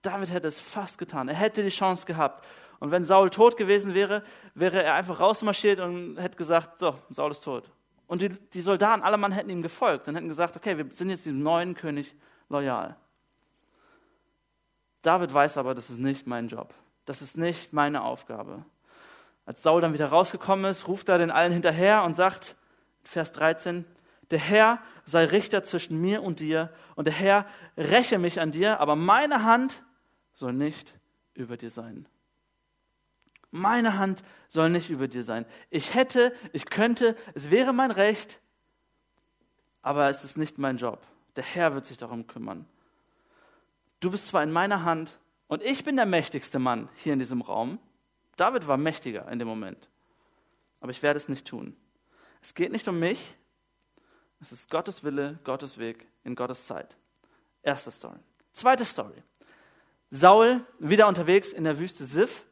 David 0.03 0.31
hätte 0.31 0.49
es 0.49 0.61
fast 0.61 0.99
getan. 0.99 1.29
Er 1.29 1.35
hätte 1.35 1.63
die 1.63 1.69
Chance 1.69 2.07
gehabt. 2.07 2.47
Und 2.79 2.91
wenn 2.91 3.05
Saul 3.05 3.31
tot 3.31 3.57
gewesen 3.57 3.95
wäre, 3.95 4.23
wäre 4.55 4.83
er 4.83 4.95
einfach 4.95 5.19
rausmarschiert 5.19 5.81
und 5.81 6.17
hätte 6.19 6.37
gesagt: 6.37 6.79
So, 6.79 6.99
Saul 7.11 7.33
ist 7.33 7.43
tot. 7.43 7.71
Und 8.07 8.23
die, 8.23 8.29
die 8.29 8.61
Soldaten, 8.61 9.03
alle 9.03 9.17
Mann 9.17 9.33
hätten 9.33 9.51
ihm 9.51 9.63
gefolgt 9.63 10.09
und 10.09 10.15
hätten 10.15 10.29
gesagt, 10.29 10.57
okay, 10.57 10.77
wir 10.77 10.87
sind 10.91 11.11
jetzt 11.11 11.27
dem 11.27 11.43
neuen 11.43 11.75
König 11.75 12.15
loyal. 12.49 12.97
David 15.03 15.33
weiß 15.33 15.59
aber, 15.59 15.75
das 15.75 15.91
ist 15.91 15.99
nicht 15.99 16.27
mein 16.27 16.49
Job. 16.49 16.75
Das 17.05 17.23
ist 17.23 17.37
nicht 17.37 17.73
meine 17.73 18.03
Aufgabe. 18.03 18.65
Als 19.47 19.63
Saul 19.63 19.81
dann 19.81 19.93
wieder 19.93 20.07
rausgekommen 20.07 20.71
ist, 20.71 20.89
ruft 20.89 21.09
er 21.09 21.19
den 21.19 21.31
allen 21.31 21.53
hinterher 21.53 22.03
und 22.05 22.17
sagt, 22.17 22.57
Vers 23.03 23.33
13, 23.33 23.85
der 24.31 24.39
Herr 24.39 24.79
sei 25.05 25.27
Richter 25.27 25.63
zwischen 25.63 26.01
mir 26.01 26.23
und 26.23 26.41
dir 26.41 26.73
und 26.95 27.07
der 27.07 27.15
Herr 27.15 27.47
räche 27.77 28.19
mich 28.19 28.41
an 28.41 28.53
dir, 28.53 28.81
aber 28.81 28.97
meine 28.97 29.45
Hand 29.45 29.83
soll 30.33 30.55
nicht 30.55 30.95
über 31.35 31.59
dir 31.59 31.71
sein. 31.71 32.07
Meine 33.57 33.99
Hand 33.99 34.25
soll 34.49 34.69
nicht 34.69 34.91
über 34.91 35.07
dir 35.07 35.23
sein. 35.23 35.47
Ich 35.71 35.95
hätte, 35.95 36.35
ich 36.53 36.67
könnte, 36.67 37.17
es 37.35 37.53
wäre 37.53 37.73
mein 37.73 37.93
Recht, 37.93 38.41
aber 39.81 40.09
es 40.09 40.25
ist 40.25 40.37
nicht 40.37 40.59
mein 40.59 40.77
Job. 40.77 41.01
Der 41.37 41.45
Herr 41.45 41.73
wird 41.73 41.87
sich 41.87 41.97
darum 41.97 42.27
kümmern. 42.27 42.67
Du 44.01 44.11
bist 44.11 44.27
zwar 44.27 44.43
in 44.43 44.51
meiner 44.51 44.85
Hand 44.85 45.17
und 45.47 45.63
ich 45.63 45.85
bin 45.85 45.95
der 45.95 46.05
mächtigste 46.05 46.59
Mann 46.59 46.89
hier 46.97 47.13
in 47.13 47.21
diesem 47.21 47.43
Raum. 47.43 47.79
David 48.37 48.67
war 48.67 48.77
mächtiger 48.77 49.31
in 49.31 49.39
dem 49.39 49.47
Moment. 49.47 49.89
Aber 50.81 50.91
ich 50.91 51.05
werde 51.05 51.19
es 51.19 51.29
nicht 51.29 51.47
tun. 51.47 51.77
Es 52.43 52.57
geht 52.57 52.73
nicht 52.73 52.89
um 52.89 52.99
mich. 52.99 53.37
Es 54.41 54.51
ist 54.51 54.69
Gottes 54.69 55.05
Wille, 55.05 55.39
Gottes 55.45 55.79
Weg 55.79 56.09
in 56.25 56.35
Gottes 56.35 56.67
Zeit. 56.67 56.97
Erste 57.63 57.93
Story. 57.93 58.19
Zweite 58.53 58.85
Story. 58.85 59.23
Saul 60.11 60.67
wieder 60.81 61.07
unterwegs 61.07 61.53
in 61.53 61.63
der 61.63 61.79
Wüste 61.79 62.05
Sif 62.05 62.45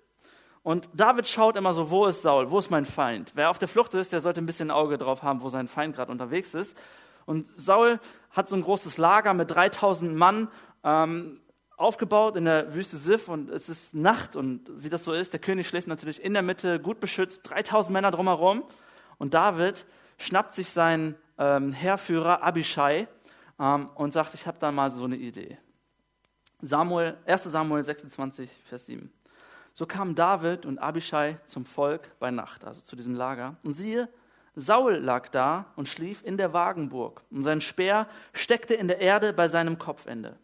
und 0.63 0.89
David 0.95 1.27
schaut 1.27 1.57
immer 1.57 1.75
so, 1.75 1.91
wo 1.91 2.07
ist 2.07 2.23
Saul, 2.23 2.51
wo 2.51 2.59
ist 2.59 2.71
mein 2.71 2.87
Feind? 2.87 3.33
Wer 3.35 3.51
auf 3.51 3.59
der 3.59 3.69
Flucht 3.69 3.95
ist, 3.95 4.13
der 4.13 4.21
sollte 4.21 4.41
ein 4.41 4.47
bisschen 4.47 4.71
ein 4.71 4.77
Auge 4.77 4.97
drauf 4.97 5.23
haben, 5.23 5.43
wo 5.43 5.49
sein 5.49 5.67
Feind 5.67 5.97
gerade 5.97 6.13
unterwegs 6.13 6.55
ist. 6.55 6.77
Und 7.27 7.49
Saul 7.57 7.99
hat 8.31 8.49
so 8.49 8.57
ein 8.57 8.63
großes 8.63 8.97
Lager 8.99 9.35
mit 9.35 9.51
3000 9.51 10.15
Mann 10.15 10.49
ähm, 10.85 11.41
aufgebaut 11.77 12.37
in 12.37 12.45
der 12.45 12.75
Wüste 12.75 12.97
Sif 12.97 13.29
und 13.29 13.51
es 13.51 13.69
ist 13.69 13.95
Nacht 13.95 14.37
und 14.37 14.71
wie 14.77 14.89
das 14.89 15.05
so 15.05 15.13
ist, 15.13 15.33
der 15.33 15.41
König 15.41 15.67
schläft 15.67 15.89
natürlich 15.89 16.23
in 16.23 16.33
der 16.33 16.43
Mitte, 16.43 16.79
gut 16.79 17.01
beschützt, 17.01 17.41
3000 17.45 17.93
Männer 17.93 18.11
drumherum 18.13 18.63
und 19.19 19.35
David 19.35 19.85
schnappt 20.19 20.55
sich 20.55 20.71
seinen 20.71 21.17
ähm, 21.39 21.73
Heerführer 21.73 22.43
Abishai 22.43 23.09
ähm, 23.59 23.91
und 23.97 24.13
sagt, 24.13 24.35
ich 24.35 24.47
habe 24.47 24.59
da 24.61 24.71
mal 24.71 24.93
so 24.93 25.05
eine 25.05 25.17
Idee. 25.17 25.59
Samuel, 26.61 27.17
1 27.27 27.45
Samuel 27.45 27.83
26, 27.85 28.49
Vers 28.65 28.87
7. 28.87 29.13
So 29.73 29.87
kamen 29.87 30.15
David 30.15 30.67
und 30.67 30.79
Abishai 30.79 31.39
zum 31.47 31.65
Volk 31.65 32.17
bei 32.19 32.31
Nacht, 32.31 32.65
also 32.65 32.81
zu 32.83 32.97
diesem 32.97 33.15
Lager. 33.15 33.57
Und 33.63 33.75
siehe, 33.75 34.09
Saul 34.55 34.97
lag 34.97 35.29
da 35.29 35.67
und 35.77 35.89
schlief 35.89 36.23
in 36.23 36.37
der 36.37 36.53
Wagenburg, 36.53 37.23
und 37.31 37.43
sein 37.43 37.61
Speer 37.61 38.07
steckte 38.35 38.75
in 38.75 38.89
der 38.89 39.01
Erde 39.01 39.33
bei 39.33 39.49
seinem 39.49 39.79
Kopfende. 39.79 40.39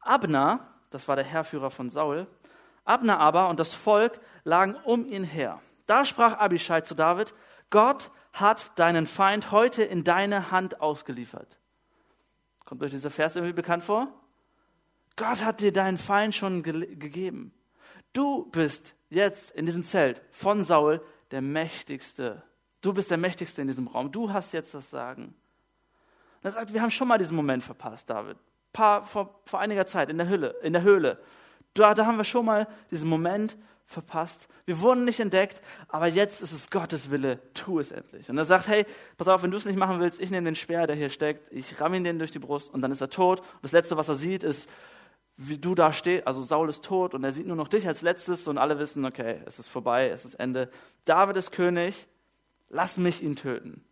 Abner, 0.00 0.66
das 0.90 1.08
war 1.08 1.16
der 1.16 1.24
Herrführer 1.24 1.70
von 1.70 1.90
Saul, 1.90 2.26
Abner 2.84 3.18
aber 3.20 3.48
und 3.48 3.60
das 3.60 3.74
Volk 3.74 4.18
lagen 4.44 4.74
um 4.84 5.06
ihn 5.06 5.24
her. 5.24 5.60
Da 5.86 6.04
sprach 6.04 6.38
Abishai 6.38 6.80
zu 6.80 6.94
David, 6.94 7.34
Gott 7.70 8.10
hat 8.32 8.78
deinen 8.78 9.06
Feind 9.06 9.50
heute 9.50 9.82
in 9.82 10.04
deine 10.04 10.50
Hand 10.50 10.80
ausgeliefert. 10.80 11.58
Kommt 12.64 12.82
euch 12.82 12.90
dieser 12.90 13.10
Vers 13.10 13.36
irgendwie 13.36 13.52
bekannt 13.52 13.84
vor? 13.84 14.08
Gott 15.16 15.44
hat 15.44 15.60
dir 15.60 15.72
deinen 15.72 15.98
Feind 15.98 16.34
schon 16.34 16.62
ge 16.62 16.96
gegeben. 16.96 17.52
Du 18.12 18.46
bist 18.50 18.94
jetzt 19.10 19.50
in 19.52 19.66
diesem 19.66 19.82
Zelt 19.82 20.22
von 20.30 20.64
Saul 20.64 21.00
der 21.30 21.42
Mächtigste. 21.42 22.42
Du 22.80 22.92
bist 22.92 23.10
der 23.10 23.18
Mächtigste 23.18 23.62
in 23.62 23.68
diesem 23.68 23.86
Raum. 23.86 24.12
Du 24.12 24.32
hast 24.32 24.52
jetzt 24.52 24.74
das 24.74 24.90
Sagen. 24.90 25.34
Und 26.42 26.44
er 26.44 26.50
sagt, 26.50 26.74
wir 26.74 26.82
haben 26.82 26.90
schon 26.90 27.08
mal 27.08 27.18
diesen 27.18 27.36
Moment 27.36 27.62
verpasst, 27.62 28.10
David. 28.10 28.36
Paar, 28.72 29.04
vor, 29.04 29.40
vor 29.44 29.60
einiger 29.60 29.86
Zeit 29.86 30.10
in 30.10 30.18
der 30.18 30.28
Höhle. 30.28 30.56
In 30.62 30.72
der 30.72 30.82
Höhle. 30.82 31.20
Da, 31.74 31.94
da 31.94 32.06
haben 32.06 32.18
wir 32.18 32.24
schon 32.24 32.44
mal 32.44 32.66
diesen 32.90 33.08
Moment 33.08 33.56
verpasst. 33.86 34.48
Wir 34.64 34.80
wurden 34.80 35.04
nicht 35.04 35.20
entdeckt, 35.20 35.62
aber 35.88 36.06
jetzt 36.06 36.42
ist 36.42 36.52
es 36.52 36.70
Gottes 36.70 37.10
Wille, 37.10 37.38
tu 37.54 37.78
es 37.78 37.92
endlich. 37.92 38.28
Und 38.28 38.38
er 38.38 38.44
sagt, 38.44 38.68
hey, 38.68 38.86
pass 39.16 39.28
auf, 39.28 39.42
wenn 39.42 39.50
du 39.50 39.56
es 39.56 39.64
nicht 39.64 39.78
machen 39.78 40.00
willst, 40.00 40.20
ich 40.20 40.30
nehme 40.30 40.46
den 40.46 40.56
Speer, 40.56 40.86
der 40.86 40.96
hier 40.96 41.10
steckt, 41.10 41.52
ich 41.52 41.80
ramme 41.80 41.96
ihn 41.96 42.04
den 42.04 42.18
durch 42.18 42.30
die 42.30 42.38
Brust 42.38 42.72
und 42.72 42.82
dann 42.82 42.90
ist 42.90 43.00
er 43.00 43.10
tot. 43.10 43.40
Und 43.40 43.62
das 43.62 43.72
Letzte, 43.72 43.96
was 43.96 44.08
er 44.08 44.14
sieht, 44.14 44.44
ist, 44.44 44.68
wie 45.48 45.58
du 45.58 45.74
da 45.74 45.92
stehst, 45.92 46.26
also 46.26 46.42
Saul 46.42 46.68
ist 46.68 46.84
tot 46.84 47.14
und 47.14 47.24
er 47.24 47.32
sieht 47.32 47.46
nur 47.46 47.56
noch 47.56 47.68
dich 47.68 47.86
als 47.86 48.02
letztes 48.02 48.48
und 48.48 48.58
alle 48.58 48.78
wissen, 48.78 49.04
okay, 49.04 49.40
es 49.46 49.58
ist 49.58 49.68
vorbei, 49.68 50.08
es 50.08 50.24
ist 50.24 50.34
Ende. 50.34 50.70
David 51.04 51.36
ist 51.36 51.52
König, 51.52 52.06
lass 52.68 52.96
mich 52.96 53.22
ihn 53.22 53.36
töten. 53.36 53.84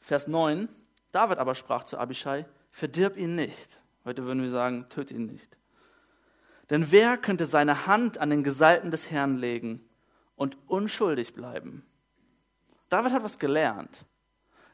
Vers 0.00 0.28
9, 0.28 0.68
David 1.12 1.38
aber 1.38 1.54
sprach 1.54 1.84
zu 1.84 1.98
Abishai, 1.98 2.46
verdirb 2.70 3.16
ihn 3.16 3.34
nicht. 3.34 3.80
Heute 4.04 4.24
würden 4.24 4.42
wir 4.42 4.50
sagen, 4.50 4.86
töte 4.88 5.14
ihn 5.14 5.26
nicht. 5.26 5.56
Denn 6.70 6.90
wer 6.90 7.16
könnte 7.16 7.46
seine 7.46 7.86
Hand 7.86 8.18
an 8.18 8.30
den 8.30 8.44
Gesalten 8.44 8.90
des 8.90 9.10
Herrn 9.10 9.36
legen 9.36 9.84
und 10.36 10.58
unschuldig 10.68 11.34
bleiben? 11.34 11.84
David 12.88 13.12
hat 13.12 13.24
was 13.24 13.38
gelernt. 13.38 14.04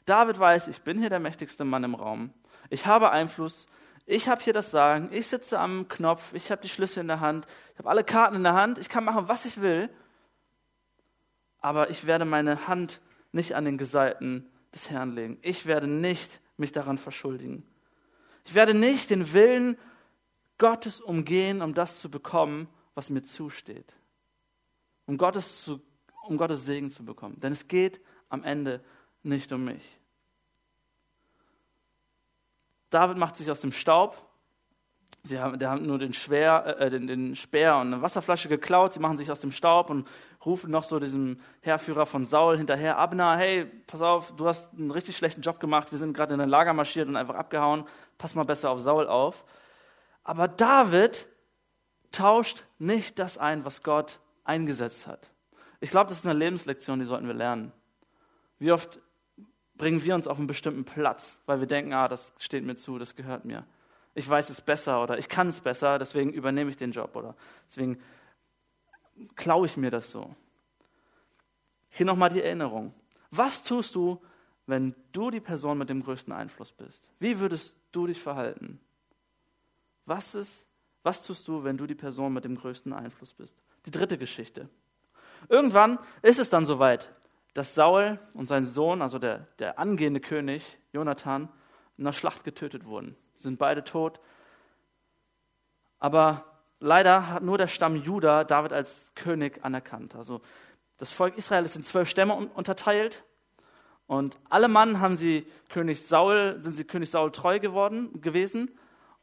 David 0.05 0.39
weiß, 0.39 0.69
ich 0.69 0.83
bin 0.83 0.99
hier 0.99 1.11
der 1.11 1.21
mächtigste 1.21 1.65
Mann 1.65 1.85
im 1.85 1.95
Raum. 1.95 2.31
Ich 2.71 2.87
habe 2.87 3.11
Einfluss. 3.11 3.67
Ich 4.13 4.29
habe 4.29 4.43
hier 4.43 4.53
das 4.53 4.71
Sagen. 4.71 5.09
Ich 5.11 5.29
sitze 5.29 5.59
am 5.59 5.89
Knopf. 5.89 6.35
Ich 6.35 6.51
habe 6.51 6.61
die 6.61 6.69
Schlüssel 6.69 7.01
in 7.01 7.09
der 7.09 7.21
Hand. 7.21 7.47
Ich 7.73 7.79
habe 7.79 7.89
alle 7.89 8.05
Karten 8.05 8.37
in 8.37 8.43
der 8.43 8.53
Hand. 8.53 8.77
Ich 8.77 8.91
kann 8.91 9.05
machen, 9.05 9.27
was 9.27 9.47
ich 9.47 9.63
will. 9.63 9.89
Aber 11.61 11.89
ich 11.89 12.07
werde 12.07 12.27
meine 12.27 12.69
Hand 12.69 13.01
nicht 13.33 13.55
an 13.55 13.65
den 13.65 13.79
Gesalten 13.79 14.51
des 14.75 14.91
Herrn 14.91 15.15
legen. 15.15 15.39
Ich 15.41 15.65
werde 15.65 15.87
nicht 15.87 16.41
mich 16.59 16.73
daran 16.73 16.99
verschuldigen. 16.99 17.67
Ich 18.45 18.55
werde 18.55 18.75
nicht 18.75 19.09
den 19.09 19.33
Willen 19.33 19.79
Gottes 20.59 21.01
umgehen, 21.01 21.63
um 21.63 21.73
das 21.73 22.03
zu 22.03 22.11
bekommen, 22.11 22.69
was 22.95 23.09
mir 23.09 23.23
zusteht. 23.23 23.95
Um 25.07 25.17
Gottes, 25.17 25.65
zu, 25.65 25.81
um 26.25 26.37
Gottes 26.37 26.67
Segen 26.67 26.91
zu 26.91 27.03
bekommen. 27.03 27.41
Denn 27.41 27.53
es 27.53 27.67
geht 27.67 27.99
am 28.29 28.45
Ende 28.45 28.85
nicht 29.23 29.53
um 29.53 29.65
mich. 29.65 30.02
David 32.93 33.17
macht 33.17 33.37
sich 33.37 33.51
aus 33.51 33.61
dem 33.61 33.73
Staub. 33.73 34.17
Sie 35.25 35.39
haben, 35.39 35.59
der 35.59 35.71
hat 35.71 35.83
nur 35.83 35.99
den, 35.99 36.13
Schwer, 36.13 36.77
äh, 36.81 36.91
den, 36.91 37.07
den 37.07 37.37
Speer 37.37 37.77
und 37.77 37.93
eine 37.93 38.03
Wasserflasche 38.03 38.49
geklaut. 38.49 38.93
Sie 38.93 39.01
machen 39.01 39.17
sich 39.17 39.31
aus 39.31 39.41
dem 39.41 39.53
Staub 39.53 39.89
und 39.89 40.09
rufen 40.45 40.71
noch 40.71 40.85
so 40.85 40.99
diesem 40.99 41.41
Heerführer 41.61 42.07
von 42.07 42.25
Saul 42.25 42.57
hinterher, 42.57 42.99
Abner, 42.99 43.37
hey, 43.37 43.67
pass 43.87 44.03
auf, 44.03 44.35
du 44.37 44.47
hast 44.47 44.73
einen 44.75 44.91
richtig 44.91 45.17
schlechten 45.17 45.41
Job 45.41 45.61
gemacht. 45.61 45.93
Wir 45.93 45.99
sind 45.99 46.13
gerade 46.13 46.35
in 46.35 46.41
ein 46.41 46.49
Lager 46.49 46.73
marschiert 46.73 47.09
und 47.09 47.17
einfach 47.17 47.37
abgehauen. 47.37 47.85
Pass 48.19 48.35
mal 48.35 48.45
besser 48.45 48.71
auf 48.71 48.81
Saul 48.81 49.07
auf. 49.07 49.45
Aber 50.25 50.49
David 50.49 51.27
tauscht 52.11 52.65
nicht 52.79 53.19
das 53.19 53.39
ein, 53.39 53.65
was 53.65 53.83
Gott 53.83 54.19
eingesetzt 54.45 55.07
hat. 55.07 55.31
Ich 55.81 55.91
glaube, 55.91 56.09
das 56.09 56.19
ist 56.19 56.27
eine 56.27 56.39
Lebenslektion, 56.39 56.99
die 56.99 57.05
sollten 57.05 57.27
wir 57.27 57.35
lernen. 57.35 57.73
Wie 58.59 58.73
oft 58.73 59.01
bringen 59.83 60.05
wir 60.05 60.15
uns 60.15 60.29
auf 60.29 60.39
einen 60.39 60.47
bestimmten 60.47 60.85
Platz, 60.85 61.41
weil 61.45 61.59
wir 61.59 61.67
denken, 61.67 61.93
ah, 61.93 62.07
das 62.07 62.33
steht 62.39 62.63
mir 62.63 62.77
zu, 62.77 63.01
das 63.01 63.17
gehört 63.17 63.45
mir. 63.45 63.67
Ich 64.15 64.29
weiß 64.29 64.49
es 64.51 64.61
besser 64.61 65.03
oder 65.03 65.19
ich 65.19 65.29
kann 65.29 65.49
es 65.49 65.61
besser, 65.61 65.99
deswegen 65.99 66.33
übernehme 66.33 66.71
ich 66.71 66.77
den 66.77 66.93
Job 66.93 67.17
oder 67.17 67.35
deswegen 67.67 68.01
klaue 69.35 69.67
ich 69.67 69.77
mir 69.77 69.91
das 69.91 70.09
so. 70.09 70.37
Hier 71.91 72.07
nochmal 72.07 72.31
die 72.31 72.41
Erinnerung. 72.41 72.95
Was 73.33 73.65
tust 73.65 73.97
du, 73.97 74.23
wenn 74.67 74.95
du 75.11 75.33
die 75.33 75.41
Person 75.41 75.79
mit 75.79 75.89
dem 75.89 76.05
größten 76.05 76.33
Einfluss 76.33 76.71
bist? 76.71 77.03
Wie 77.19 77.41
würdest 77.41 77.77
du 77.91 78.07
dich 78.07 78.23
verhalten? 78.23 78.79
Was 80.07 80.37
ist, 80.37 80.65
was 81.03 81.27
tust 81.27 81.49
du, 81.49 81.65
wenn 81.65 81.77
du 81.77 81.89
die 81.89 81.97
Person 81.97 82.33
mit 82.33 82.45
dem 82.45 82.55
größten 82.55 82.93
Einfluss 82.93 83.33
bist? 83.33 83.57
Die 83.87 83.91
dritte 83.91 84.17
Geschichte. 84.17 84.69
Irgendwann 85.49 85.99
ist 86.23 86.39
es 86.39 86.51
dann 86.51 86.67
soweit, 86.67 87.13
dass 87.55 87.75
Saul 87.75 88.19
und 88.35 88.49
sein 88.49 88.65
Sohn, 88.65 89.03
also 89.03 89.19
der, 89.19 89.47
der 89.59 89.79
angehende 89.79 90.21
König, 90.21 90.79
Jonathan, 90.93 91.49
in 91.99 92.07
einer 92.07 92.13
Schlacht 92.13 92.45
getötet 92.45 92.87
wurden. 92.87 93.17
Sie 93.35 93.45
sind 93.45 93.59
beide 93.59 93.85
tot. 93.85 94.21
Aber 95.99 96.45
leider 96.81 97.29
hat 97.29 97.43
nur 97.43 97.59
der 97.59 97.69
Stamm 97.69 97.97
Juda 97.97 98.45
David 98.45 98.73
als 98.73 99.13
König 99.15 99.65
anerkannt. 99.65 100.15
Also 100.15 100.41
das 100.97 101.11
Volk 101.11 101.37
Israel 101.37 101.65
ist 101.65 101.77
in 101.77 101.85
zwölf 101.85 102.09
Stämme 102.09 102.35
unterteilt. 102.35 103.25
Und 104.07 104.39
alle 104.49 104.69
Mann 104.69 105.01
haben 105.01 105.17
sie 105.17 105.47
König 105.69 106.07
Saul, 106.07 106.57
sind 106.61 106.75
sie 106.75 106.85
König 106.85 107.11
Saul 107.11 107.31
treu 107.33 107.61
geworden, 107.61 108.21
gewesen. 108.21 108.71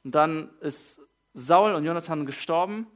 Und 0.04 0.16
dann 0.16 0.50
ist 0.62 1.02
Saul 1.34 1.74
und 1.74 1.84
Jonathan 1.84 2.26
gestorben. 2.26 2.88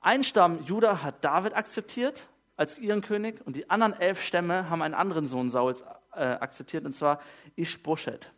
Ein 0.00 0.24
Stamm 0.24 0.64
Juda 0.64 1.02
hat 1.02 1.24
David 1.24 1.54
akzeptiert 1.54 2.28
als 2.60 2.78
ihren 2.78 3.00
König 3.00 3.40
und 3.46 3.56
die 3.56 3.70
anderen 3.70 3.98
elf 3.98 4.22
Stämme 4.22 4.68
haben 4.68 4.82
einen 4.82 4.92
anderen 4.92 5.26
Sohn 5.26 5.48
Sauls 5.48 5.82
äh, 6.12 6.24
akzeptiert, 6.24 6.84
und 6.84 6.92
zwar 6.92 7.18
Ishbosheth. 7.56 8.30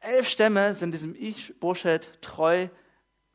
Elf 0.00 0.28
Stämme 0.28 0.74
sind 0.74 0.90
diesem 0.90 1.14
Ishbosheth 1.14 2.20
treu 2.20 2.66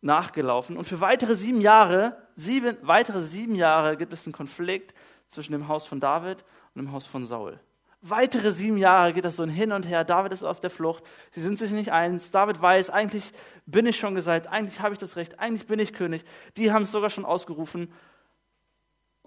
nachgelaufen 0.02 0.76
und 0.76 0.84
für 0.90 1.00
weitere 1.00 1.38
sieben 1.38 1.62
Jahre, 1.62 2.18
sieben, 2.36 2.76
weitere 2.82 3.22
sieben 3.22 3.56
Jahre 3.56 3.96
gibt 3.96 4.12
es 4.12 4.26
einen 4.26 4.34
Konflikt 4.34 4.94
zwischen 5.30 5.54
dem 5.54 5.70
Haus 5.70 5.88
von 5.88 6.02
David 6.02 6.44
und 6.76 6.84
dem 6.84 6.92
Haus 6.92 7.06
von 7.06 7.26
Saul. 7.26 7.62
Weitere 8.02 8.52
sieben 8.52 8.78
Jahre 8.78 9.14
geht 9.14 9.24
das 9.24 9.38
so 9.38 9.46
hin 9.46 9.72
und 9.72 9.88
her. 9.88 10.04
David 10.04 10.34
ist 10.34 10.44
auf 10.44 10.60
der 10.60 10.70
Flucht. 10.70 11.04
Sie 11.32 11.42
sind 11.42 11.60
sich 11.60 11.72
nicht 11.72 11.92
eins. 11.94 12.32
David 12.32 12.62
weiß, 12.62 12.90
eigentlich 12.90 13.32
bin 13.66 13.86
ich 13.86 13.98
schon 13.98 14.16
gesagt, 14.16 14.48
eigentlich 14.48 14.82
habe 14.82 14.94
ich 14.94 15.00
das 15.00 15.16
Recht, 15.16 15.40
eigentlich 15.40 15.68
bin 15.68 15.80
ich 15.80 15.94
König. 15.94 16.24
Die 16.58 16.72
haben 16.74 16.84
es 16.84 16.92
sogar 16.92 17.10
schon 17.10 17.26
ausgerufen. 17.26 17.92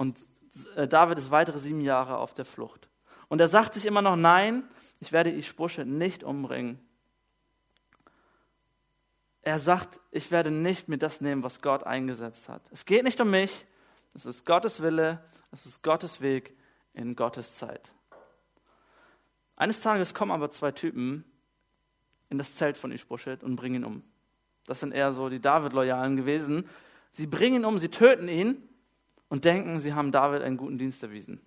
Und 0.02 0.26
äh, 0.75 0.88
David 0.88 1.16
ist 1.16 1.30
weitere 1.30 1.61
sieben 1.61 1.80
Jahre 1.80 2.18
auf 2.18 2.35
der 2.35 2.44
Flucht. 2.44 2.88
Und 3.28 3.40
er 3.40 3.47
sagt 3.47 3.75
sich 3.75 3.87
immer 3.87 4.02
noch, 4.02 4.16
nein, 4.16 4.64
ich 4.99 5.12
werde 5.12 5.30
Ischbusche 5.30 5.85
nicht 5.85 6.25
umbringen. 6.25 6.80
Er 9.42 9.61
sagt, 9.61 10.00
ich 10.11 10.32
werde 10.32 10.50
nicht 10.50 10.88
mir 10.88 10.99
das 10.99 11.21
nehmen, 11.21 11.44
was 11.44 11.62
Gott 11.62 11.85
eingesetzt 11.85 12.49
hat. 12.49 12.62
Es 12.73 12.85
geht 12.85 13.04
nicht 13.04 13.21
um 13.21 13.30
mich, 13.30 13.64
es 14.12 14.26
ist 14.26 14.44
Gottes 14.44 14.82
Wille, 14.82 15.25
es 15.52 15.66
ist 15.66 15.85
Gottes 15.85 16.21
Weg 16.21 16.56
in 16.94 17.14
Gottes 17.14 17.54
Zeit. 17.54 17.92
Eines 19.54 19.80
Tages 19.80 20.14
kommen 20.14 20.32
aber 20.32 20.50
zwei 20.50 20.73
Typen 20.73 21.25
in 22.28 22.38
das 22.38 22.56
Zelt 22.56 22.76
von 22.76 22.90
Ishbosheth 22.90 23.44
und 23.44 23.54
bringen 23.54 23.76
ihn 23.76 23.85
um. 23.85 24.02
Das 24.66 24.80
sind 24.80 24.94
eher 24.94 25.12
so 25.12 25.28
die 25.28 25.40
David-Loyalen 25.40 26.16
gewesen. 26.16 26.68
Sie 27.12 27.28
bringen 27.28 27.62
ihn 27.62 27.64
um, 27.64 27.78
sie 27.78 27.88
töten 27.88 28.26
ihn 28.26 28.68
und 29.32 29.46
denken, 29.46 29.80
sie 29.80 29.94
haben 29.94 30.12
David 30.12 30.42
einen 30.42 30.58
guten 30.58 30.76
Dienst 30.76 31.02
erwiesen. 31.02 31.40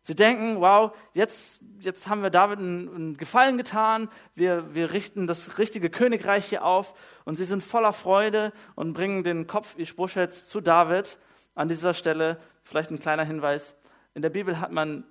Sie 0.00 0.14
denken, 0.14 0.62
wow, 0.62 0.96
jetzt, 1.12 1.60
jetzt 1.78 2.08
haben 2.08 2.22
wir 2.22 2.30
David 2.30 2.58
einen, 2.58 2.88
einen 2.88 3.16
Gefallen 3.18 3.58
getan, 3.58 4.08
wir, 4.34 4.74
wir 4.74 4.94
richten 4.94 5.26
das 5.26 5.58
richtige 5.58 5.90
Königreich 5.90 6.46
hier 6.46 6.64
auf 6.64 6.94
und 7.26 7.36
sie 7.36 7.44
sind 7.44 7.62
voller 7.62 7.92
Freude 7.92 8.50
und 8.76 8.94
bringen 8.94 9.24
den 9.24 9.46
Kopf 9.46 9.76
Ishbosheths 9.78 10.48
zu 10.48 10.62
David. 10.62 11.18
An 11.54 11.68
dieser 11.68 11.92
Stelle 11.92 12.40
vielleicht 12.62 12.90
ein 12.90 12.98
kleiner 12.98 13.24
Hinweis. 13.24 13.74
In 14.14 14.22
der 14.22 14.30
Bibel 14.30 14.58
hat 14.58 14.72
man 14.72 15.04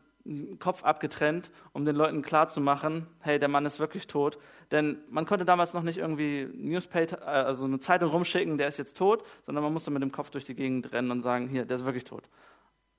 Kopf 0.60 0.84
abgetrennt, 0.84 1.52
um 1.74 1.86
den 1.86 1.96
Leuten 1.96 2.22
klarzumachen, 2.22 3.08
hey, 3.20 3.38
der 3.38 3.48
Mann 3.48 3.66
ist 3.66 3.80
wirklich 3.80 4.08
tot. 4.08 4.40
Denn 4.72 4.98
man 5.10 5.26
konnte 5.26 5.46
damals 5.46 5.74
noch 5.74 5.84
nicht 5.84 6.00
irgendwie 6.00 6.50
Newspaper, 6.54 7.22
äh, 7.22 7.46
also 7.46 7.66
eine 7.66 7.80
Zeitung 7.80 8.10
rumschicken, 8.10 8.58
der 8.58 8.68
ist 8.68 8.78
jetzt 8.78 8.98
tot, 8.98 9.24
sondern 9.46 9.64
man 9.64 9.74
musste 9.74 9.92
mit 9.92 10.02
dem 10.02 10.12
Kopf 10.12 10.32
durch 10.32 10.44
die 10.44 10.56
Gegend 10.56 10.92
rennen 10.92 11.12
und 11.12 11.22
sagen, 11.22 11.48
hier, 11.48 11.66
der 11.66 11.78
ist 11.78 11.86
wirklich 11.86 12.06
tot. 12.06 12.24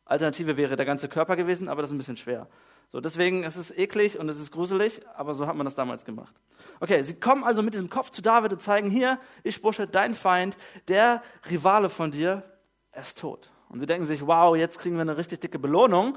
Alternative 0.04 0.56
wäre 0.56 0.76
der 0.76 0.87
ganze 0.87 1.09
Körper 1.09 1.35
gewesen, 1.35 1.68
aber 1.68 1.83
das 1.83 1.90
ist 1.90 1.95
ein 1.95 1.99
bisschen 1.99 2.16
schwer. 2.16 2.47
So, 2.88 3.00
deswegen 3.00 3.42
ist 3.42 3.56
es 3.56 3.76
eklig 3.76 4.18
und 4.18 4.28
es 4.28 4.38
ist 4.38 4.52
gruselig, 4.52 5.00
aber 5.16 5.35
so 5.35 5.49
hat 5.49 5.56
man 5.56 5.64
das 5.64 5.75
damals 5.75 6.04
gemacht. 6.04 6.35
Okay, 6.78 7.02
sie 7.02 7.18
kommen 7.18 7.42
also 7.42 7.62
mit 7.62 7.75
diesem 7.75 7.90
Kopf 7.90 8.11
zu 8.11 8.23
David 8.23 8.52
und 8.52 8.62
zeigen 8.62 8.88
hier, 8.88 9.18
ich 9.42 9.61
Busche, 9.61 9.88
dein 9.88 10.14
Feind, 10.14 10.56
der 10.87 11.23
Rivale 11.50 11.88
von 11.88 12.12
dir, 12.12 12.45
er 12.92 13.02
ist 13.02 13.18
tot. 13.18 13.50
Und 13.68 13.80
sie 13.80 13.87
denken 13.87 14.06
sich, 14.06 14.25
wow, 14.25 14.56
jetzt 14.56 14.78
kriegen 14.78 14.95
wir 14.95 15.02
eine 15.02 15.16
richtig 15.16 15.40
dicke 15.40 15.59
Belohnung. 15.59 16.16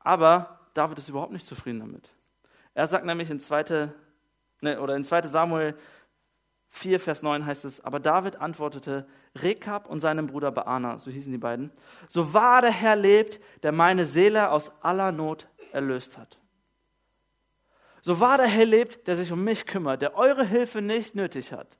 Aber 0.00 0.58
David 0.74 0.98
ist 0.98 1.08
überhaupt 1.08 1.32
nicht 1.32 1.46
zufrieden 1.46 1.80
damit. 1.80 2.10
Er 2.74 2.86
sagt 2.86 3.04
nämlich 3.04 3.30
in 3.30 3.40
2. 3.40 3.90
Ne, 4.62 4.80
oder 4.80 4.96
in 4.96 5.04
2. 5.04 5.22
Samuel 5.22 5.74
4, 6.70 7.00
Vers 7.00 7.22
9 7.22 7.44
heißt 7.44 7.64
es, 7.64 7.84
aber 7.84 7.98
David 7.98 8.36
antwortete 8.36 9.06
Rekab 9.34 9.88
und 9.88 10.00
seinem 10.00 10.28
Bruder 10.28 10.52
Baana, 10.52 10.98
so 10.98 11.10
hießen 11.10 11.32
die 11.32 11.38
beiden, 11.38 11.72
so 12.08 12.32
wahr 12.32 12.62
der 12.62 12.70
Herr 12.70 12.96
lebt, 12.96 13.40
der 13.62 13.72
meine 13.72 14.06
Seele 14.06 14.50
aus 14.50 14.70
aller 14.80 15.10
Not 15.10 15.48
erlöst 15.72 16.16
hat. 16.16 16.38
So 18.02 18.20
wahr 18.20 18.38
der 18.38 18.46
Herr 18.46 18.66
lebt, 18.66 19.06
der 19.08 19.16
sich 19.16 19.32
um 19.32 19.42
mich 19.42 19.66
kümmert, 19.66 20.00
der 20.00 20.16
eure 20.16 20.44
Hilfe 20.44 20.80
nicht 20.80 21.14
nötig 21.14 21.52
hat. 21.52 21.78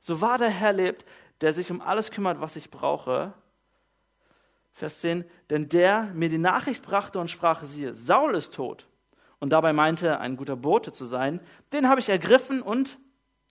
So 0.00 0.20
wahr 0.20 0.38
der 0.38 0.50
Herr 0.50 0.72
lebt, 0.72 1.04
der 1.40 1.54
sich 1.54 1.70
um 1.70 1.80
alles 1.80 2.10
kümmert, 2.10 2.40
was 2.40 2.56
ich 2.56 2.70
brauche, 2.70 3.32
Vers 4.74 5.00
10, 5.00 5.24
denn 5.50 5.68
der 5.68 6.10
mir 6.14 6.28
die 6.28 6.36
Nachricht 6.36 6.82
brachte 6.82 7.20
und 7.20 7.30
sprach, 7.30 7.62
siehe, 7.62 7.94
Saul 7.94 8.34
ist 8.34 8.54
tot. 8.54 8.88
Und 9.38 9.50
dabei 9.50 9.72
meinte, 9.72 10.18
ein 10.18 10.36
guter 10.36 10.56
Bote 10.56 10.92
zu 10.92 11.06
sein, 11.06 11.40
den 11.72 11.88
habe 11.88 12.00
ich 12.00 12.08
ergriffen 12.08 12.60
und 12.60 12.98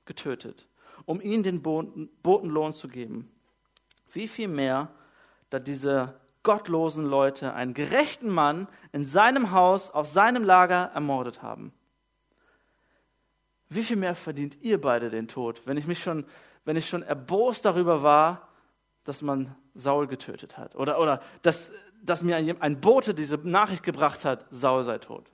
getötet, 0.06 0.68
um 1.06 1.22
ihm 1.22 1.44
den 1.44 1.62
Botenlohn 1.62 2.74
zu 2.74 2.90
geben. 2.90 3.32
Wie 4.12 4.28
viel 4.28 4.50
mehr, 4.50 4.90
da 5.50 5.60
diese 5.60 6.20
gottlosen 6.44 7.06
Leute 7.06 7.54
einen 7.54 7.74
gerechten 7.74 8.30
Mann 8.30 8.68
in 8.92 9.08
seinem 9.08 9.52
Haus, 9.52 9.90
auf 9.92 10.08
seinem 10.08 10.44
Lager 10.44 10.92
ermordet 10.94 11.42
haben. 11.42 11.74
Wie 13.70 13.84
viel 13.84 13.96
mehr 13.96 14.14
verdient 14.14 14.58
ihr 14.62 14.80
beide 14.80 15.10
den 15.10 15.30
Tod, 15.30 15.62
wenn 15.66 15.78
ich 15.78 15.88
mich 15.88 16.04
schon, 16.04 16.26
wenn 16.66 16.76
ich 16.76 16.90
schon 16.90 17.02
erbost 17.02 17.64
darüber 17.64 18.04
war, 18.04 18.50
dass 19.04 19.22
man 19.22 19.56
Saul 19.74 20.08
getötet 20.08 20.58
hat. 20.58 20.76
Oder, 20.76 21.00
oder 21.00 21.22
dass, 21.42 21.72
dass 22.02 22.24
mir 22.24 22.36
ein, 22.38 22.62
ein 22.62 22.80
Bote 22.80 23.14
diese 23.14 23.38
Nachricht 23.38 23.84
gebracht 23.84 24.26
hat, 24.26 24.46
Saul 24.52 24.84
sei 24.84 24.98
tot. 24.98 25.30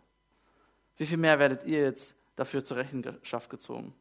Wie 0.98 1.06
viel 1.06 1.18
mehr 1.18 1.40
werdet 1.40 1.64
ihr 1.64 1.82
jetzt 1.82 2.16
dafür 2.36 2.64
zur 2.64 2.78
Rechenschaft 2.78 3.50
gezogen? 3.50 3.94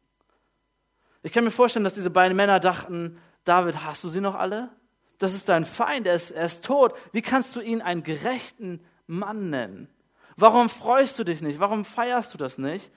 Ich 1.21 1.31
kann 1.31 1.43
mir 1.43 1.51
vorstellen, 1.51 1.83
dass 1.83 1.95
diese 1.95 2.09
beiden 2.09 2.35
Männer 2.35 2.59
dachten, 2.59 3.19
David, 3.43 3.83
hast 3.83 4.03
du 4.03 4.09
sie 4.09 4.21
noch 4.21 4.35
alle? 4.35 4.69
Das 5.17 5.33
ist 5.33 5.49
dein 5.49 5.65
Feind, 5.65 6.07
er 6.07 6.15
ist, 6.15 6.31
er 6.31 6.45
ist 6.45 6.63
tot. 6.63 6.93
Wie 7.11 7.21
kannst 7.21 7.55
du 7.55 7.61
ihn 7.61 7.81
einen 7.81 8.03
gerechten 8.03 8.83
Mann 9.05 9.49
nennen? 9.49 9.89
Warum 10.37 10.69
freust 10.69 11.19
du 11.19 11.25
dich 11.25 11.41
nicht? 11.41 11.59
Warum 11.59 11.83
feierst 11.83 12.33
du 12.33 12.37
das 12.37 12.57
nicht? 12.57 12.89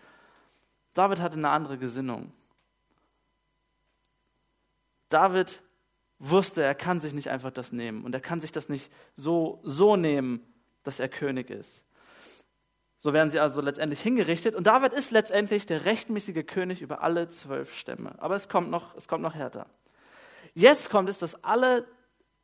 David 0.94 1.20
hatte 1.20 1.36
eine 1.36 1.48
andere 1.48 1.78
Gesinnung. 1.78 2.32
David 5.08 5.62
wusste, 6.22 6.62
er 6.62 6.74
kann 6.74 7.00
sich 7.00 7.12
nicht 7.12 7.30
einfach 7.30 7.50
das 7.50 7.72
nehmen 7.72 8.04
und 8.04 8.14
er 8.14 8.20
kann 8.20 8.40
sich 8.40 8.52
das 8.52 8.68
nicht 8.68 8.92
so, 9.16 9.60
so 9.64 9.96
nehmen, 9.96 10.40
dass 10.84 11.00
er 11.00 11.08
König 11.08 11.50
ist. 11.50 11.84
So 12.98 13.12
werden 13.12 13.30
sie 13.30 13.40
also 13.40 13.60
letztendlich 13.60 14.00
hingerichtet 14.00 14.54
und 14.54 14.68
David 14.68 14.92
ist 14.92 15.10
letztendlich 15.10 15.66
der 15.66 15.84
rechtmäßige 15.84 16.46
König 16.46 16.80
über 16.80 17.02
alle 17.02 17.28
zwölf 17.28 17.76
Stämme. 17.76 18.14
Aber 18.18 18.36
es 18.36 18.48
kommt 18.48 18.70
noch, 18.70 18.94
es 18.96 19.08
kommt 19.08 19.22
noch 19.22 19.34
härter. 19.34 19.66
Jetzt 20.54 20.90
kommt 20.90 21.08
es, 21.08 21.18
dass 21.18 21.42
alle, 21.42 21.84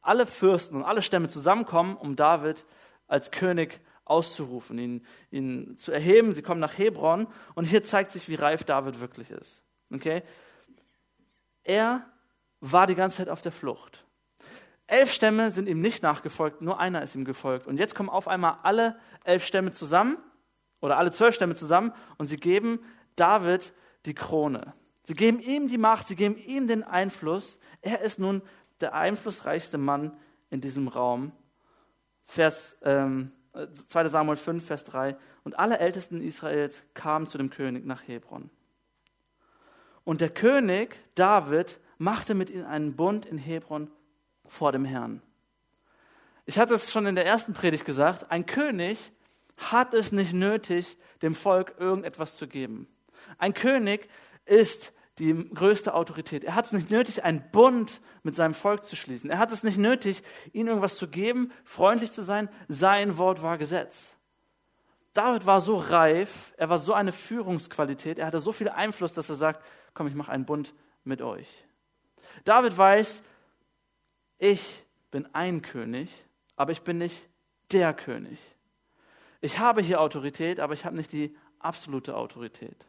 alle 0.02 0.26
Fürsten 0.26 0.76
und 0.76 0.82
alle 0.82 1.02
Stämme 1.02 1.28
zusammenkommen, 1.28 1.96
um 1.96 2.16
David 2.16 2.64
als 3.06 3.30
König 3.30 3.80
auszurufen, 4.04 4.78
ihn, 4.78 5.06
ihn 5.30 5.76
zu 5.76 5.92
erheben. 5.92 6.32
Sie 6.32 6.42
kommen 6.42 6.60
nach 6.60 6.76
Hebron 6.76 7.28
und 7.54 7.64
hier 7.64 7.84
zeigt 7.84 8.10
sich, 8.10 8.28
wie 8.28 8.34
reif 8.34 8.64
David 8.64 8.98
wirklich 8.98 9.30
ist. 9.30 9.62
Okay? 9.92 10.22
Er 11.62 12.04
war 12.60 12.86
die 12.86 12.94
ganze 12.94 13.18
Zeit 13.18 13.28
auf 13.28 13.42
der 13.42 13.52
Flucht. 13.52 14.04
Elf 14.86 15.12
Stämme 15.12 15.50
sind 15.50 15.68
ihm 15.68 15.80
nicht 15.80 16.02
nachgefolgt, 16.02 16.62
nur 16.62 16.80
einer 16.80 17.02
ist 17.02 17.14
ihm 17.14 17.24
gefolgt. 17.24 17.66
Und 17.66 17.78
jetzt 17.78 17.94
kommen 17.94 18.08
auf 18.08 18.26
einmal 18.26 18.58
alle 18.62 18.98
elf 19.24 19.44
Stämme 19.44 19.72
zusammen 19.72 20.16
oder 20.80 20.96
alle 20.96 21.10
zwölf 21.10 21.34
Stämme 21.34 21.54
zusammen 21.54 21.92
und 22.16 22.28
sie 22.28 22.38
geben 22.38 22.80
David 23.14 23.72
die 24.06 24.14
Krone. 24.14 24.72
Sie 25.04 25.14
geben 25.14 25.40
ihm 25.40 25.68
die 25.68 25.78
Macht, 25.78 26.06
sie 26.06 26.16
geben 26.16 26.36
ihm 26.36 26.66
den 26.66 26.84
Einfluss. 26.84 27.58
Er 27.82 28.00
ist 28.00 28.18
nun 28.18 28.42
der 28.80 28.94
einflussreichste 28.94 29.76
Mann 29.78 30.16
in 30.50 30.60
diesem 30.60 30.88
Raum. 30.88 31.32
Vers 32.24 32.76
ähm, 32.82 33.32
2 33.88 34.08
Samuel 34.08 34.36
5, 34.36 34.64
Vers 34.64 34.84
3. 34.84 35.16
Und 35.44 35.58
alle 35.58 35.78
Ältesten 35.78 36.22
Israels 36.22 36.84
kamen 36.94 37.26
zu 37.26 37.38
dem 37.38 37.50
König 37.50 37.84
nach 37.84 38.06
Hebron. 38.06 38.50
Und 40.04 40.20
der 40.20 40.30
König 40.30 40.96
David 41.14 41.80
machte 41.98 42.34
mit 42.34 42.50
ihnen 42.50 42.64
einen 42.64 42.96
Bund 42.96 43.26
in 43.26 43.38
Hebron 43.38 43.90
vor 44.46 44.72
dem 44.72 44.84
Herrn. 44.84 45.22
Ich 46.46 46.58
hatte 46.58 46.74
es 46.74 46.90
schon 46.90 47.06
in 47.06 47.14
der 47.14 47.26
ersten 47.26 47.52
Predigt 47.52 47.84
gesagt, 47.84 48.30
ein 48.30 48.46
König 48.46 49.12
hat 49.58 49.92
es 49.92 50.12
nicht 50.12 50.32
nötig, 50.32 50.96
dem 51.20 51.34
Volk 51.34 51.74
irgendetwas 51.78 52.36
zu 52.36 52.46
geben. 52.46 52.88
Ein 53.36 53.52
König 53.52 54.08
ist 54.46 54.92
die 55.18 55.34
größte 55.52 55.94
Autorität. 55.94 56.44
Er 56.44 56.54
hat 56.54 56.66
es 56.66 56.72
nicht 56.72 56.90
nötig, 56.90 57.24
einen 57.24 57.50
Bund 57.50 58.00
mit 58.22 58.36
seinem 58.36 58.54
Volk 58.54 58.84
zu 58.84 58.94
schließen. 58.94 59.30
Er 59.30 59.38
hat 59.38 59.52
es 59.52 59.64
nicht 59.64 59.78
nötig, 59.78 60.22
ihnen 60.52 60.68
irgendwas 60.68 60.96
zu 60.96 61.08
geben, 61.08 61.52
freundlich 61.64 62.12
zu 62.12 62.22
sein. 62.22 62.48
Sein 62.68 63.18
Wort 63.18 63.42
war 63.42 63.58
Gesetz. 63.58 64.14
David 65.12 65.46
war 65.46 65.60
so 65.60 65.76
reif, 65.76 66.52
er 66.56 66.68
war 66.68 66.78
so 66.78 66.92
eine 66.92 67.12
Führungsqualität, 67.12 68.20
er 68.20 68.26
hatte 68.26 68.38
so 68.38 68.52
viel 68.52 68.68
Einfluss, 68.68 69.14
dass 69.14 69.28
er 69.28 69.34
sagt, 69.34 69.64
komm, 69.92 70.06
ich 70.06 70.14
mache 70.14 70.30
einen 70.30 70.44
Bund 70.44 70.74
mit 71.02 71.22
euch. 71.22 71.48
David 72.44 72.76
weiß, 72.76 73.22
ich 74.38 74.84
bin 75.10 75.28
ein 75.34 75.62
König, 75.62 76.10
aber 76.56 76.72
ich 76.72 76.82
bin 76.82 76.98
nicht 76.98 77.28
der 77.72 77.92
König. 77.94 78.38
Ich 79.40 79.58
habe 79.58 79.82
hier 79.82 80.00
Autorität, 80.00 80.60
aber 80.60 80.74
ich 80.74 80.84
habe 80.84 80.96
nicht 80.96 81.12
die 81.12 81.36
absolute 81.58 82.16
Autorität. 82.16 82.86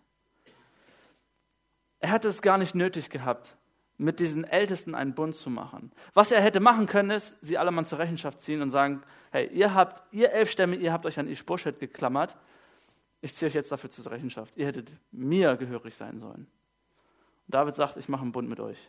Er 2.00 2.12
hätte 2.14 2.28
es 2.28 2.42
gar 2.42 2.58
nicht 2.58 2.76
nötig 2.76 3.10
gehabt, 3.10 3.56
mit 3.98 4.20
diesen 4.20 4.46
Ältesten 4.46 4.96
einen 4.96 5.14
Bund 5.14 5.36
zu 5.36 5.50
machen. 5.50 5.92
Was 6.14 6.32
er 6.32 6.42
hätte 6.42 6.62
machen 6.62 6.88
können, 6.88 7.12
ist, 7.12 7.36
sie 7.42 7.58
alle 7.58 7.72
mal 7.72 7.86
zur 7.86 8.00
Rechenschaft 8.00 8.40
ziehen 8.42 8.62
und 8.62 8.72
sagen, 8.72 9.04
hey, 9.32 9.50
ihr 9.52 9.74
habt, 9.74 10.02
ihr 10.14 10.32
elf 10.32 10.50
Stämme, 10.50 10.78
ihr 10.78 10.94
habt 10.94 11.06
euch 11.06 11.20
an 11.20 11.28
Ischboschet 11.28 11.80
geklammert, 11.80 12.38
ich 13.22 13.36
ziehe 13.36 13.48
euch 13.48 13.56
jetzt 13.56 13.72
dafür 13.72 13.90
zur 13.90 14.10
Rechenschaft. 14.10 14.56
Ihr 14.56 14.66
hättet 14.66 14.94
mir 15.12 15.58
gehörig 15.58 15.94
sein 15.94 16.20
sollen. 16.20 16.48
Und 17.48 17.54
David 17.54 17.76
sagt, 17.76 17.98
ich 17.98 18.08
mache 18.08 18.22
einen 18.22 18.32
Bund 18.32 18.48
mit 18.48 18.62
euch. 18.62 18.80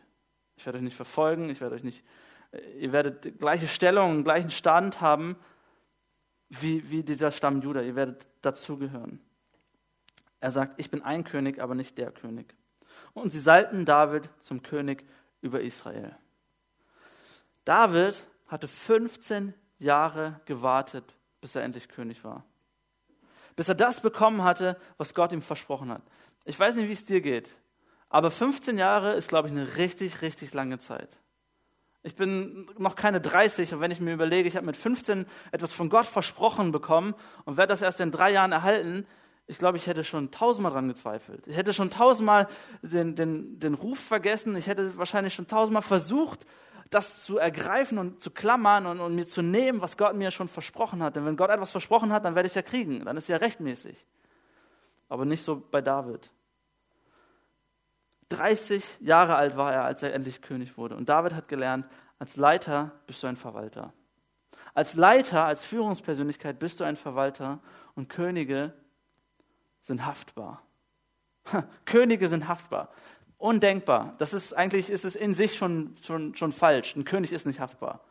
Ich 0.60 0.66
werde 0.66 0.76
euch 0.76 0.84
nicht 0.84 0.96
verfolgen, 0.96 1.48
ich 1.48 1.62
werde 1.62 1.74
euch 1.74 1.84
nicht, 1.84 2.04
äh, 2.52 2.60
ihr 2.80 2.92
werdet 2.92 3.38
gleiche 3.38 3.66
Stellung, 3.66 4.24
gleichen 4.24 4.50
Stand 4.50 5.00
haben 5.00 5.36
wie, 6.50 6.90
wie 6.90 7.02
dieser 7.02 7.30
Stamm 7.30 7.62
Judah. 7.62 7.80
Ihr 7.80 7.96
werdet 7.96 8.26
dazugehören. 8.42 9.20
Er 10.38 10.50
sagt, 10.50 10.78
ich 10.78 10.90
bin 10.90 11.00
ein 11.00 11.24
König, 11.24 11.60
aber 11.60 11.74
nicht 11.74 11.96
der 11.96 12.12
König. 12.12 12.54
Und 13.14 13.32
sie 13.32 13.40
salbten 13.40 13.86
David 13.86 14.28
zum 14.40 14.62
König 14.62 15.02
über 15.40 15.62
Israel. 15.62 16.14
David 17.64 18.22
hatte 18.46 18.68
15 18.68 19.54
Jahre 19.78 20.42
gewartet, 20.44 21.16
bis 21.40 21.54
er 21.54 21.62
endlich 21.62 21.88
König 21.88 22.22
war. 22.22 22.44
Bis 23.56 23.70
er 23.70 23.76
das 23.76 24.02
bekommen 24.02 24.44
hatte, 24.44 24.78
was 24.98 25.14
Gott 25.14 25.32
ihm 25.32 25.40
versprochen 25.40 25.90
hat. 25.90 26.02
Ich 26.44 26.60
weiß 26.60 26.74
nicht, 26.74 26.88
wie 26.88 26.92
es 26.92 27.06
dir 27.06 27.22
geht. 27.22 27.48
Aber 28.10 28.30
15 28.30 28.76
Jahre 28.76 29.14
ist, 29.14 29.28
glaube 29.28 29.48
ich, 29.48 29.54
eine 29.54 29.76
richtig, 29.76 30.20
richtig 30.20 30.52
lange 30.52 30.78
Zeit. 30.78 31.08
Ich 32.02 32.16
bin 32.16 32.68
noch 32.76 32.96
keine 32.96 33.20
30 33.20 33.74
und 33.74 33.80
wenn 33.80 33.90
ich 33.90 34.00
mir 34.00 34.12
überlege, 34.14 34.48
ich 34.48 34.56
habe 34.56 34.66
mit 34.66 34.76
15 34.76 35.26
etwas 35.52 35.72
von 35.72 35.90
Gott 35.90 36.06
versprochen 36.06 36.72
bekommen 36.72 37.14
und 37.44 37.56
werde 37.56 37.72
das 37.72 37.82
erst 37.82 38.00
in 38.00 38.10
drei 38.10 38.32
Jahren 38.32 38.52
erhalten, 38.52 39.06
ich 39.46 39.58
glaube, 39.58 39.76
ich 39.76 39.86
hätte 39.86 40.04
schon 40.04 40.30
tausendmal 40.30 40.72
dran 40.72 40.88
gezweifelt. 40.88 41.46
Ich 41.46 41.56
hätte 41.56 41.72
schon 41.72 41.90
tausendmal 41.90 42.46
den, 42.82 43.16
den, 43.16 43.58
den 43.58 43.74
Ruf 43.74 43.98
vergessen. 43.98 44.54
Ich 44.54 44.68
hätte 44.68 44.96
wahrscheinlich 44.96 45.34
schon 45.34 45.48
tausendmal 45.48 45.82
versucht, 45.82 46.46
das 46.88 47.24
zu 47.24 47.38
ergreifen 47.38 47.98
und 47.98 48.22
zu 48.22 48.30
klammern 48.30 48.86
und, 48.86 49.00
und 49.00 49.14
mir 49.14 49.26
zu 49.26 49.42
nehmen, 49.42 49.80
was 49.80 49.96
Gott 49.96 50.14
mir 50.14 50.30
schon 50.30 50.48
versprochen 50.48 51.02
hat. 51.02 51.16
Denn 51.16 51.26
wenn 51.26 51.36
Gott 51.36 51.50
etwas 51.50 51.72
versprochen 51.72 52.12
hat, 52.12 52.24
dann 52.24 52.36
werde 52.36 52.46
ich 52.46 52.52
es 52.52 52.56
ja 52.56 52.62
kriegen. 52.62 53.04
Dann 53.04 53.16
ist 53.16 53.24
es 53.24 53.28
ja 53.28 53.38
rechtmäßig. 53.38 54.06
Aber 55.08 55.24
nicht 55.24 55.44
so 55.44 55.60
bei 55.70 55.80
David. 55.80 56.30
30 58.30 58.98
Jahre 59.00 59.36
alt 59.36 59.56
war 59.56 59.72
er, 59.72 59.84
als 59.84 60.02
er 60.02 60.14
endlich 60.14 60.40
König 60.40 60.76
wurde. 60.76 60.96
Und 60.96 61.08
David 61.08 61.34
hat 61.34 61.48
gelernt, 61.48 61.86
als 62.18 62.36
Leiter 62.36 62.92
bist 63.06 63.22
du 63.22 63.26
ein 63.26 63.36
Verwalter. 63.36 63.92
Als 64.72 64.94
Leiter, 64.94 65.44
als 65.44 65.64
Führungspersönlichkeit 65.64 66.58
bist 66.58 66.80
du 66.80 66.84
ein 66.84 66.96
Verwalter 66.96 67.60
und 67.94 68.08
Könige 68.08 68.72
sind 69.80 70.06
haftbar. 70.06 70.62
Könige 71.84 72.28
sind 72.28 72.46
haftbar. 72.46 72.90
Undenkbar. 73.36 74.14
Das 74.18 74.32
ist 74.32 74.52
eigentlich 74.52 74.90
ist 74.90 75.04
es 75.04 75.16
in 75.16 75.34
sich 75.34 75.56
schon, 75.56 75.96
schon, 76.02 76.34
schon 76.34 76.52
falsch. 76.52 76.94
Ein 76.94 77.04
König 77.04 77.32
ist 77.32 77.46
nicht 77.46 77.58
haftbar. 77.58 78.04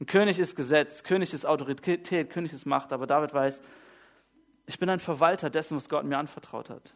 Ein 0.00 0.06
König 0.06 0.38
ist 0.38 0.56
Gesetz, 0.56 1.02
König 1.02 1.34
ist 1.34 1.44
Autorität, 1.44 2.30
König 2.30 2.52
ist 2.52 2.64
Macht. 2.64 2.92
Aber 2.92 3.06
David 3.06 3.34
weiß, 3.34 3.60
ich 4.66 4.78
bin 4.78 4.88
ein 4.88 5.00
Verwalter 5.00 5.50
dessen, 5.50 5.76
was 5.76 5.88
Gott 5.88 6.04
mir 6.04 6.16
anvertraut 6.16 6.70
hat. 6.70 6.94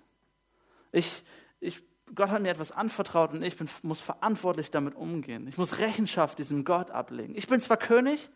Ich, 0.93 1.23
ich, 1.61 1.83
Gott 2.15 2.31
hat 2.31 2.43
mir 2.43 2.51
etwas 2.51 2.73
anvertraut 2.73 3.33
und 3.33 3.43
ich 3.43 3.57
bin, 3.57 3.69
muss 3.83 4.01
verantwortlich 4.01 4.71
damit 4.71 4.95
umgehen. 4.95 5.49
Ich 5.49 5.59
muss 5.59 5.79
Rechenschaft 5.79 6.39
diesem 6.39 6.65
Gott 6.65 6.91
ablegen. 6.91 7.35
Ich 7.37 7.47
bin 7.47 7.61
zwar 7.61 7.77
König, 7.77 8.29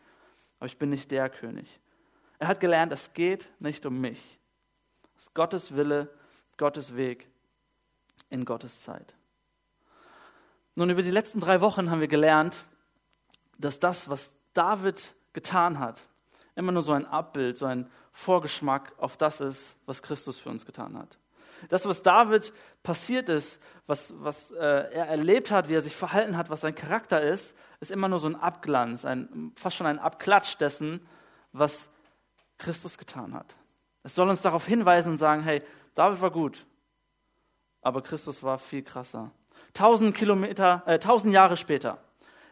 aber 0.59 0.67
ich 0.67 0.79
bin 0.79 0.91
nicht 0.91 1.11
der 1.11 1.29
König. 1.29 1.81
Er 2.39 2.49
hat 2.49 2.61
gelernt, 2.61 2.93
es 2.93 3.13
geht 3.13 3.49
nicht 3.59 3.85
um 3.87 4.01
mich. 4.01 4.39
Es 5.17 5.25
ist 5.25 5.35
Gottes 5.35 5.75
Wille, 5.75 6.09
Gottes 6.57 6.97
Weg 6.97 7.29
in 8.31 8.45
Gottes 8.45 8.83
Zeit. 8.83 9.15
Nun, 10.75 10.91
über 10.91 11.03
die 11.03 11.11
letzten 11.11 11.41
drei 11.41 11.61
Wochen 11.61 11.91
haben 11.91 12.01
wir 12.01 12.09
gelernt, 12.09 12.65
dass 13.59 13.81
das, 13.81 14.09
was 14.09 14.33
David 14.55 15.15
getan 15.33 15.79
hat, 15.79 16.05
immer 16.55 16.73
nur 16.73 16.83
so 16.83 16.93
ein 16.93 17.07
Abbild, 17.07 17.57
so 17.57 17.67
ein 17.67 17.91
Vorgeschmack 18.13 18.93
auf 18.99 19.17
das 19.17 19.41
ist, 19.41 19.77
was 19.87 20.03
Christus 20.03 20.39
für 20.39 20.51
uns 20.51 20.67
getan 20.67 20.97
hat. 20.97 21.19
Das, 21.69 21.87
was 21.87 22.03
David 22.03 22.53
passiert 22.83 23.29
ist, 23.29 23.61
was, 23.87 24.13
was 24.19 24.51
äh, 24.51 24.57
er 24.59 25.07
erlebt 25.07 25.51
hat, 25.51 25.69
wie 25.69 25.75
er 25.75 25.81
sich 25.81 25.97
verhalten 25.97 26.37
hat, 26.37 26.51
was 26.51 26.61
sein 26.61 26.75
Charakter 26.75 27.21
ist, 27.21 27.55
ist 27.81 27.91
immer 27.91 28.09
nur 28.09 28.21
so 28.21 28.29
ein 28.29 28.37
Abglanz, 28.37 29.05
ein, 29.05 29.53
fast 29.57 29.77
schon 29.77 29.87
ein 29.87 29.99
Abklatsch 29.99 30.57
dessen, 30.59 31.07
was 31.53 31.89
Christus 32.59 32.99
getan 32.99 33.35
hat. 33.35 33.57
Es 34.03 34.15
soll 34.15 34.29
uns 34.29 34.43
darauf 34.43 34.67
hinweisen 34.67 35.13
und 35.13 35.19
sagen, 35.19 35.43
hey, 35.43 35.63
David 35.95 36.21
war 36.21 36.31
gut, 36.31 36.67
aber 37.81 38.03
Christus 38.03 38.43
war 38.43 38.59
viel 38.59 38.83
krasser. 38.83 39.31
Tausend 39.75 40.15
Kilometer, 40.15 40.83
äh, 40.87 40.99
tausend 40.99 41.33
Jahre 41.33 41.57
später, 41.57 41.99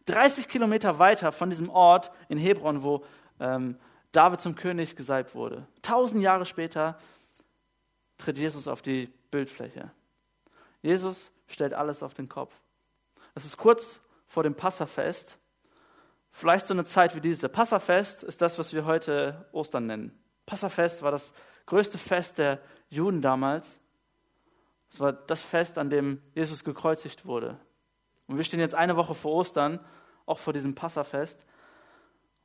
30 0.07 0.49
Kilometer 0.49 0.99
weiter 0.99 1.33
von 1.33 1.51
diesem 1.51 1.69
Ort 1.69 2.11
in 2.29 2.38
Hebron, 2.38 2.83
wo 2.83 3.05
ähm, 3.40 3.77
David 4.12 4.40
zum 4.40 4.55
König 4.55 4.97
gesalbt 4.97 5.35
wurde. 5.35 5.66
Tausend 5.83 6.23
Jahre 6.23 6.47
später 6.47 6.97
tritt 8.19 8.39
Jesus 8.39 8.69
auf 8.69 8.83
die 8.83 9.13
Bildfläche. 9.31 9.91
Jesus 10.83 11.31
stellt 11.49 11.75
alles 11.75 12.03
auf 12.03 12.15
den 12.15 12.29
Kopf. 12.29 12.55
Es 13.35 13.45
ist 13.45 13.57
kurz 13.57 14.01
vor 14.27 14.43
dem 14.43 14.55
Passafest, 14.55 15.39
vielleicht 16.31 16.67
so 16.67 16.75
eine 16.75 16.85
Zeit 16.85 17.15
wie 17.15 17.21
diese. 17.21 17.49
Passafest 17.49 18.25
ist 18.25 18.43
das, 18.43 18.59
was 18.59 18.73
wir 18.73 18.85
heute 18.85 19.47
Ostern 19.53 19.87
nennen. 19.87 20.19
Passafest 20.47 21.03
war 21.03 21.11
das 21.11 21.33
größte 21.67 21.99
Fest 21.99 22.39
der 22.39 22.61
Juden 22.89 23.23
damals. 23.23 23.79
Es 24.91 25.01
war 25.01 25.13
das 25.13 25.43
Fest, 25.43 25.79
an 25.79 25.91
dem 25.91 26.23
Jesus 26.35 26.65
gekreuzigt 26.65 27.27
wurde. 27.27 27.59
Und 28.27 28.37
wir 28.37 28.45
stehen 28.45 28.61
jetzt 28.61 28.75
eine 28.75 28.97
Woche 28.97 29.15
vor 29.15 29.33
Ostern, 29.33 29.81
auch 30.25 30.39
vor 30.39 30.53
diesem 30.53 30.75
Passafest. 30.75 31.45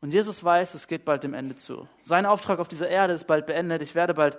Und 0.02 0.14
Jesus 0.14 0.44
weiß, 0.44 0.74
es 0.74 0.88
geht 0.88 1.06
bald 1.06 1.24
dem 1.24 1.34
Ende 1.34 1.56
zu. 1.56 1.88
Sein 2.04 2.26
Auftrag 2.26 2.60
auf 2.60 2.68
dieser 2.68 2.90
Erde 2.90 3.14
ist 3.14 3.26
bald 3.26 3.46
beendet. 3.46 3.84
Ich 3.84 3.94
werde 3.94 4.14
bald 4.14 4.38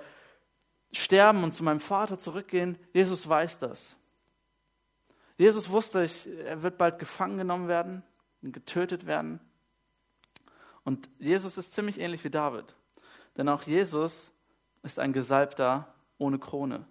sterben 0.92 1.42
und 1.42 1.55
zu 1.55 1.64
meinem 1.64 1.81
Vater 1.81 2.18
zurückgehen. 2.18 2.78
Jesus 2.92 3.28
weiß 3.28 3.59
das. 3.59 3.96
Jesus 5.38 5.70
wusste, 5.70 6.05
ich, 6.05 6.28
er 6.44 6.62
wird 6.62 6.78
bald 6.78 6.98
gefangen 6.98 7.38
genommen 7.38 7.68
werden 7.68 8.02
und 8.42 8.52
getötet 8.52 9.07
werden. 9.07 9.40
Und 10.85 11.09
Jesus 11.18 11.59
ist 11.59 11.74
ziemlich 11.74 11.98
ähnlich 11.98 12.22
wie 12.24 12.31
David. 12.31 12.74
Denn 13.37 13.48
auch 13.48 13.62
Jesus 13.62 14.31
ist 14.83 14.98
ein 14.98 15.12
Gesalbter 15.12 15.92
ohne 16.18 16.38
Krone. 16.38 16.85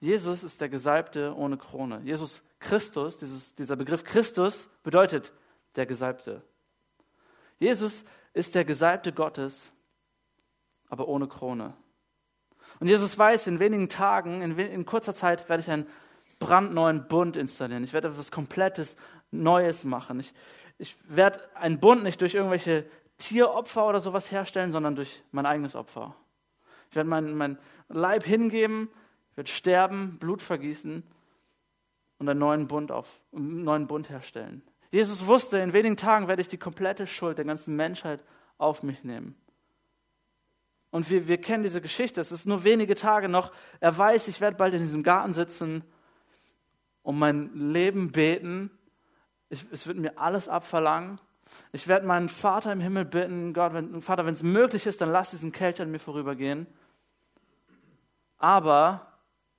Jesus 0.00 0.44
ist 0.44 0.60
der 0.60 0.68
Gesalbte 0.68 1.34
ohne 1.36 1.56
Krone. 1.56 2.00
Jesus 2.04 2.40
Christus, 2.60 3.16
dieses, 3.16 3.54
dieser 3.54 3.76
Begriff 3.76 4.04
Christus 4.04 4.68
bedeutet 4.82 5.32
der 5.74 5.86
Gesalbte. 5.86 6.42
Jesus 7.58 8.04
ist 8.32 8.54
der 8.54 8.64
Gesalbte 8.64 9.12
Gottes, 9.12 9.72
aber 10.88 11.08
ohne 11.08 11.26
Krone. 11.26 11.74
Und 12.80 12.88
Jesus 12.88 13.18
weiß, 13.18 13.46
in 13.46 13.58
wenigen 13.58 13.88
Tagen, 13.88 14.42
in, 14.42 14.58
in 14.58 14.86
kurzer 14.86 15.14
Zeit 15.14 15.48
werde 15.48 15.62
ich 15.62 15.70
einen 15.70 15.86
brandneuen 16.38 17.08
Bund 17.08 17.36
installieren. 17.36 17.84
Ich 17.84 17.92
werde 17.92 18.08
etwas 18.08 18.30
Komplettes 18.30 18.96
Neues 19.30 19.84
machen. 19.84 20.20
Ich, 20.20 20.32
ich 20.78 20.96
werde 21.08 21.40
einen 21.56 21.80
Bund 21.80 22.02
nicht 22.02 22.20
durch 22.20 22.34
irgendwelche 22.34 22.84
Tieropfer 23.18 23.86
oder 23.86 24.00
sowas 24.00 24.30
herstellen, 24.30 24.70
sondern 24.70 24.94
durch 24.94 25.22
mein 25.32 25.46
eigenes 25.46 25.74
Opfer. 25.74 26.14
Ich 26.90 26.96
werde 26.96 27.08
meinen 27.08 27.36
mein 27.36 27.58
Leib 27.88 28.24
hingeben, 28.24 28.88
ich 29.32 29.36
werde 29.36 29.50
sterben, 29.50 30.18
Blut 30.18 30.40
vergießen 30.40 31.02
und 32.18 32.28
einen 32.28 32.38
neuen 32.38 32.68
Bund, 32.68 32.92
auf, 32.92 33.08
einen 33.34 33.64
neuen 33.64 33.86
Bund 33.86 34.08
herstellen. 34.08 34.62
Jesus 34.90 35.26
wusste, 35.26 35.58
in 35.58 35.72
wenigen 35.72 35.96
Tagen 35.96 36.28
werde 36.28 36.40
ich 36.40 36.48
die 36.48 36.58
komplette 36.58 37.06
Schuld 37.06 37.38
der 37.38 37.44
ganzen 37.44 37.76
Menschheit 37.76 38.24
auf 38.56 38.82
mich 38.82 39.04
nehmen. 39.04 39.36
Und 40.90 41.10
wir, 41.10 41.28
wir 41.28 41.38
kennen 41.38 41.62
diese 41.62 41.80
Geschichte, 41.80 42.20
es 42.20 42.32
ist 42.32 42.46
nur 42.46 42.64
wenige 42.64 42.94
Tage 42.94 43.28
noch. 43.28 43.52
Er 43.80 43.96
weiß, 43.96 44.28
ich 44.28 44.40
werde 44.40 44.56
bald 44.56 44.74
in 44.74 44.80
diesem 44.80 45.02
Garten 45.02 45.32
sitzen, 45.32 45.84
um 47.02 47.18
mein 47.18 47.54
Leben 47.54 48.10
beten. 48.10 48.70
Ich, 49.50 49.66
es 49.70 49.86
wird 49.86 49.98
mir 49.98 50.18
alles 50.18 50.48
abverlangen. 50.48 51.20
Ich 51.72 51.88
werde 51.88 52.06
meinen 52.06 52.28
Vater 52.28 52.72
im 52.72 52.80
Himmel 52.80 53.04
bitten, 53.04 53.52
Gott, 53.52 53.72
wenn, 53.72 54.00
Vater, 54.02 54.26
wenn 54.26 54.34
es 54.34 54.42
möglich 54.42 54.86
ist, 54.86 55.00
dann 55.00 55.10
lass 55.10 55.30
diesen 55.30 55.52
Kelch 55.52 55.80
an 55.80 55.90
mir 55.90 55.98
vorübergehen. 55.98 56.66
Aber 58.38 59.06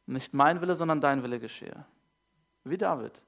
nicht 0.05 0.33
mein 0.33 0.61
Wille, 0.61 0.75
sondern 0.75 1.01
dein 1.01 1.23
Wille 1.23 1.39
geschehe. 1.39 1.85
Wie 2.63 2.77
David. 2.77 3.21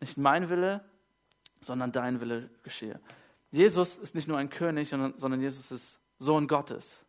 Nicht 0.00 0.18
mein 0.18 0.48
Wille, 0.48 0.84
sondern 1.60 1.92
dein 1.92 2.20
Wille 2.20 2.50
geschehe. 2.62 3.00
Jesus 3.50 3.96
ist 3.96 4.14
nicht 4.14 4.28
nur 4.28 4.38
ein 4.38 4.50
König, 4.50 4.88
sondern 4.88 5.40
Jesus 5.40 5.70
ist 5.70 5.98
Sohn 6.18 6.46
Gottes. 6.46 7.04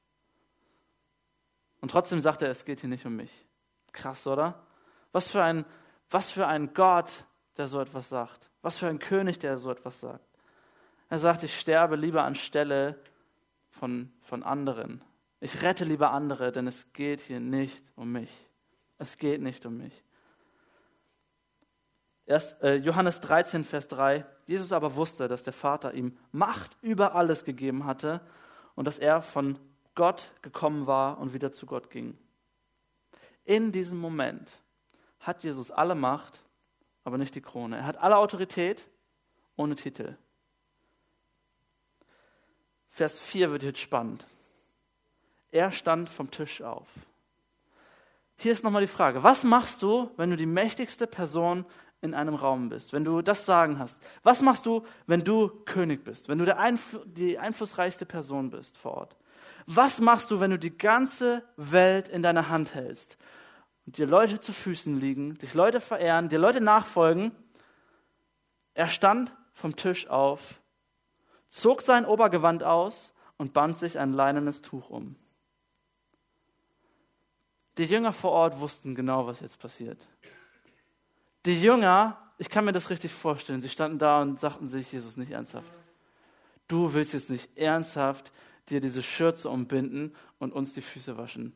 Und 1.82 1.92
trotzdem 1.92 2.20
sagt 2.20 2.42
er, 2.42 2.50
es 2.50 2.66
geht 2.66 2.82
hier 2.82 2.90
nicht 2.90 3.06
um 3.06 3.16
mich. 3.16 3.46
Krass, 3.92 4.28
oder? 4.28 4.62
Was 5.12 5.32
für 5.32 5.44
ein, 5.44 5.66
was 6.10 6.30
für 6.30 6.48
ein 6.48 6.74
Gott, 6.74 7.26
der 7.58 7.68
so 7.68 7.80
etwas 7.80 8.10
sagt. 8.10 8.50
Was 8.62 8.78
für 8.78 8.88
ein 8.88 9.00
König, 9.00 9.40
der 9.40 9.58
so 9.58 9.72
etwas 9.72 10.00
sagt. 10.00 10.26
Er 11.10 11.20
sagt, 11.20 11.44
ich 11.44 11.58
sterbe 11.58 11.96
lieber 11.96 12.24
anstelle 12.24 13.00
von, 13.70 14.12
von 14.22 14.44
anderen. 14.44 15.02
Ich 15.40 15.62
rette 15.62 15.86
lieber 15.86 16.12
andere, 16.12 16.52
denn 16.52 16.68
es 16.68 16.92
geht 16.94 17.22
hier 17.22 17.40
nicht 17.40 17.82
um 17.96 18.12
mich. 18.12 18.32
Es 18.98 19.18
geht 19.18 19.42
nicht 19.42 19.66
um 19.66 19.78
mich. 19.78 20.04
Erst, 22.26 22.62
äh, 22.62 22.76
Johannes 22.76 23.22
13, 23.22 23.64
Vers 23.64 23.88
3. 23.88 24.26
Jesus 24.48 24.74
aber 24.74 24.96
wusste, 24.96 25.28
dass 25.28 25.44
der 25.44 25.54
Vater 25.54 25.94
ihm 25.94 26.18
Macht 26.32 26.78
über 26.82 27.16
alles 27.16 27.46
gegeben 27.46 27.86
hatte 27.86 28.22
und 28.78 28.86
dass 28.86 29.00
er 29.00 29.22
von 29.24 29.58
Gott 29.96 30.32
gekommen 30.44 30.86
war 30.86 31.18
und 31.18 31.34
wieder 31.34 31.52
zu 31.52 31.66
Gott 31.66 31.90
ging. 31.90 32.16
In 33.44 33.72
diesem 33.72 33.98
Moment 33.98 34.52
hat 35.20 35.44
Jesus 35.44 35.72
alle 35.72 35.96
Macht, 35.96 36.44
aber 37.04 37.18
nicht 37.18 37.34
die 37.34 37.42
Krone. 37.42 37.78
Er 37.78 37.86
hat 37.86 37.98
alle 37.98 38.18
Autorität 38.18 38.88
ohne 39.56 39.74
Titel. 39.74 40.16
Vers 42.92 43.20
4 43.20 43.52
wird 43.52 43.64
jetzt 43.64 43.80
spannend. 43.80 44.28
Er 45.50 45.72
stand 45.72 46.08
vom 46.08 46.30
Tisch 46.30 46.62
auf. 46.62 46.88
Hier 48.38 48.52
ist 48.52 48.64
nochmal 48.64 48.84
die 48.84 48.88
Frage, 48.88 49.24
was 49.24 49.44
machst 49.44 49.82
du, 49.82 50.12
wenn 50.18 50.30
du 50.30 50.38
die 50.38 50.46
mächtigste 50.46 51.08
Person 51.08 51.66
in 52.02 52.14
einem 52.14 52.36
Raum 52.36 52.70
bist, 52.70 52.94
wenn 52.94 53.04
du 53.04 53.22
das 53.22 53.46
Sagen 53.46 53.80
hast? 53.80 53.98
Was 54.24 54.42
machst 54.42 54.66
du, 54.66 54.86
wenn 55.08 55.24
du 55.24 55.50
König 55.66 56.04
bist, 56.04 56.30
wenn 56.30 56.38
du 56.38 56.56
Einfl 56.56 57.04
die 57.06 57.40
einflussreichste 57.40 58.06
Person 58.06 58.50
bist 58.50 58.78
vor 58.78 58.94
Ort? 58.98 59.16
Was 59.66 60.00
machst 60.00 60.32
du, 60.32 60.40
wenn 60.40 60.52
du 60.52 60.60
die 60.60 60.78
ganze 60.78 61.44
Welt 61.58 62.08
in 62.08 62.24
deiner 62.24 62.50
Hand 62.50 62.76
hältst 62.76 63.18
und 63.86 63.98
dir 63.98 64.06
Leute 64.06 64.40
zu 64.40 64.54
Füßen 64.54 65.00
liegen, 65.00 65.38
dich 65.38 65.54
Leute 65.54 65.82
verehren, 65.82 66.30
dir 66.30 66.40
Leute 66.40 66.62
nachfolgen? 66.62 67.32
Er 68.74 68.90
stand 68.90 69.36
vom 69.54 69.76
Tisch 69.76 70.08
auf 70.08 70.56
zog 71.50 71.82
sein 71.82 72.06
Obergewand 72.06 72.64
aus 72.64 73.12
und 73.38 73.54
band 73.54 73.78
sich 73.78 74.00
ein 74.00 74.14
leinenes 74.14 74.62
Tuch 74.62 74.90
um. 74.90 75.16
Die 77.78 77.84
Jünger 77.84 78.14
vor 78.14 78.32
Ort 78.32 78.60
wussten 78.60 78.96
genau, 78.96 79.28
was 79.28 79.40
jetzt 79.40 79.60
passiert. 79.60 80.08
Die 81.48 81.62
Jünger, 81.62 82.18
ich 82.38 82.50
kann 82.50 82.66
mir 82.66 82.74
das 82.74 82.90
richtig 82.90 83.14
vorstellen, 83.14 83.62
sie 83.62 83.70
standen 83.70 84.00
da 84.00 84.22
und 84.22 84.38
sagten 84.38 84.68
sich, 84.68 84.92
Jesus, 84.92 85.16
nicht 85.16 85.32
ernsthaft. 85.32 85.72
Du 86.68 86.94
willst 86.94 87.14
jetzt 87.14 87.30
nicht 87.30 87.58
ernsthaft 87.58 88.34
dir 88.68 88.82
diese 88.82 89.02
Schürze 89.02 89.50
umbinden 89.50 90.14
und 90.40 90.52
uns 90.52 90.74
die 90.74 90.82
Füße 90.82 91.18
waschen. 91.18 91.54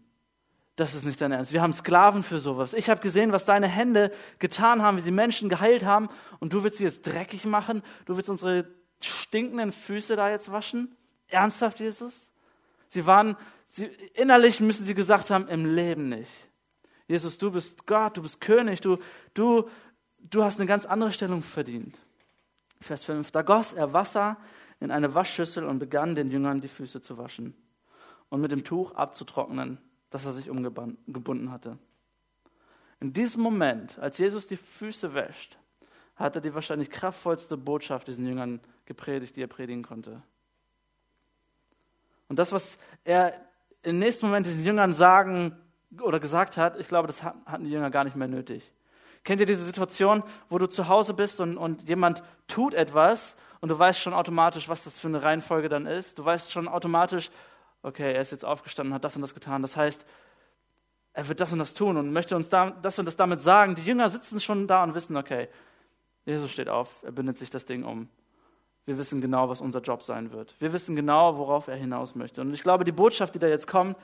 Das 0.78 0.96
ist 0.96 1.04
nicht 1.04 1.20
dein 1.20 1.34
Ernst. 1.34 1.52
Wir 1.52 1.62
haben 1.62 1.74
Sklaven 1.74 2.24
für 2.24 2.40
sowas. 2.40 2.74
Ich 2.74 2.90
habe 2.90 3.02
gesehen, 3.02 3.34
was 3.34 3.44
deine 3.44 3.68
Hände 3.68 4.14
getan 4.40 4.82
haben, 4.82 4.96
wie 4.96 5.02
sie 5.02 5.12
Menschen 5.12 5.50
geheilt 5.50 5.84
haben 5.84 6.08
und 6.40 6.54
du 6.54 6.64
willst 6.64 6.78
sie 6.78 6.86
jetzt 6.86 7.06
dreckig 7.06 7.44
machen. 7.44 7.84
Du 8.06 8.16
willst 8.16 8.30
unsere 8.30 8.70
stinkenden 9.02 9.74
Füße 9.74 10.16
da 10.16 10.30
jetzt 10.30 10.54
waschen? 10.54 10.96
Ernsthaft, 11.28 11.82
Jesus? 11.82 12.30
Sie 12.88 13.06
waren, 13.06 13.36
sie, 13.68 13.88
innerlich 14.14 14.62
müssen 14.62 14.86
sie 14.86 14.96
gesagt 14.96 15.32
haben, 15.32 15.50
im 15.50 15.66
Leben 15.66 16.08
nicht. 16.08 16.32
Jesus, 17.08 17.38
du 17.38 17.52
bist 17.52 17.86
Gott, 17.86 18.18
du 18.18 18.22
bist 18.22 18.42
König, 18.42 18.82
du, 18.82 18.98
du, 19.34 19.70
du 20.20 20.44
hast 20.44 20.60
eine 20.60 20.68
ganz 20.68 20.86
andere 20.86 21.12
Stellung 21.12 21.42
verdient. 21.42 21.98
Vers 22.80 23.04
5. 23.04 23.32
Da 23.32 23.42
goss 23.42 23.74
er 23.74 23.94
Wasser 23.94 24.38
in 24.80 24.92
eine 24.92 25.14
Waschschüssel 25.14 25.66
und 25.66 25.80
begann 25.80 26.16
den 26.16 26.32
Jüngern 26.32 26.62
die 26.62 26.68
Füße 26.68 27.02
zu 27.02 27.18
waschen 27.18 27.54
und 28.30 28.42
mit 28.42 28.52
dem 28.52 28.64
Tuch 28.64 28.92
abzutrocknen, 28.96 29.78
das 30.10 30.26
er 30.26 30.32
sich 30.32 30.50
umgebunden 30.50 31.52
hatte. 31.52 31.78
In 33.00 33.14
diesem 33.14 33.42
Moment, 33.42 34.00
als 34.00 34.18
Jesus 34.18 34.48
die 34.48 34.58
Füße 34.58 35.14
wäscht, 35.14 35.58
hat 36.16 36.36
er 36.36 36.42
die 36.42 36.54
wahrscheinlich 36.54 36.90
kraftvollste 36.90 37.58
Botschaft 37.58 38.08
diesen 38.08 38.26
Jüngern 38.28 38.60
gepredigt, 38.86 39.36
die 39.36 39.44
er 39.44 39.48
predigen 39.48 39.84
konnte. 39.84 40.22
Und 42.30 42.40
das, 42.40 42.52
was 42.52 42.78
er 43.04 43.34
im 43.84 44.00
nächsten 44.00 44.28
Moment 44.28 44.46
diesen 44.46 44.64
Jüngern 44.64 44.94
sagen 44.94 45.58
oder 46.00 46.20
gesagt 46.20 46.58
hat, 46.58 46.80
ich 46.80 46.88
glaube, 46.88 47.08
das 47.08 47.24
hatten 47.24 47.64
die 47.64 47.72
Jünger 47.72 47.90
gar 47.90 48.04
nicht 48.04 48.16
mehr 48.16 48.28
nötig. 48.28 48.72
Kennt 49.24 49.40
ihr 49.40 49.46
diese 49.46 49.66
Situation, 49.66 50.24
wo 50.50 50.58
du 50.58 50.68
zu 50.68 50.88
Hause 50.88 51.14
bist 51.14 51.42
und, 51.42 51.58
und 51.58 51.88
jemand 51.88 52.24
tut 52.48 52.74
etwas 52.74 53.36
und 53.60 53.70
du 53.70 53.78
weißt 53.78 54.00
schon 54.00 54.14
automatisch, 54.14 54.68
was 54.68 54.84
das 54.84 54.98
für 54.98 55.08
eine 55.08 55.22
Reihenfolge 55.22 55.70
dann 55.70 55.86
ist? 55.86 56.18
Du 56.18 56.26
weißt 56.26 56.52
schon 56.52 56.68
automatisch, 56.68 57.30
okay, 57.84 58.14
er 58.14 58.22
ist 58.22 58.32
jetzt 58.32 58.46
aufgestanden, 58.46 58.94
hat 58.94 59.04
das 59.04 59.16
und 59.16 59.22
das 59.22 59.34
getan. 59.34 59.62
Das 59.62 59.78
heißt, 59.78 60.06
er 61.14 61.28
wird 61.28 61.40
das 61.40 61.52
und 61.52 61.60
das 61.60 61.74
tun 61.74 61.98
und 61.98 62.14
möchte 62.14 62.36
uns 62.36 62.50
das 62.50 62.98
und 63.00 63.06
das 63.06 63.16
damit 63.16 63.42
sagen. 63.42 63.76
Die 63.76 63.84
Jünger 63.84 64.10
sitzen 64.10 64.40
schon 64.40 64.66
da 64.66 64.84
und 64.84 64.96
wissen, 64.96 65.18
okay, 65.18 65.50
Jesus 66.26 66.52
steht 66.52 66.70
auf, 66.70 67.04
er 67.04 67.12
bindet 67.12 67.38
sich 67.38 67.50
das 67.50 67.66
Ding 67.66 67.84
um. 67.84 68.08
Wir 68.86 68.98
wissen 68.98 69.22
genau, 69.22 69.50
was 69.50 69.62
unser 69.62 69.82
Job 69.82 70.02
sein 70.02 70.32
wird. 70.32 70.56
Wir 70.60 70.74
wissen 70.74 70.96
genau, 70.96 71.38
worauf 71.38 71.68
er 71.68 71.76
hinaus 71.76 72.16
möchte. 72.16 72.42
Und 72.42 72.54
ich 72.54 72.64
glaube, 72.64 72.86
die 72.86 72.92
Botschaft, 72.92 73.36
die 73.36 73.40
da 73.40 73.48
jetzt 73.48 73.68
kommt, 73.68 73.96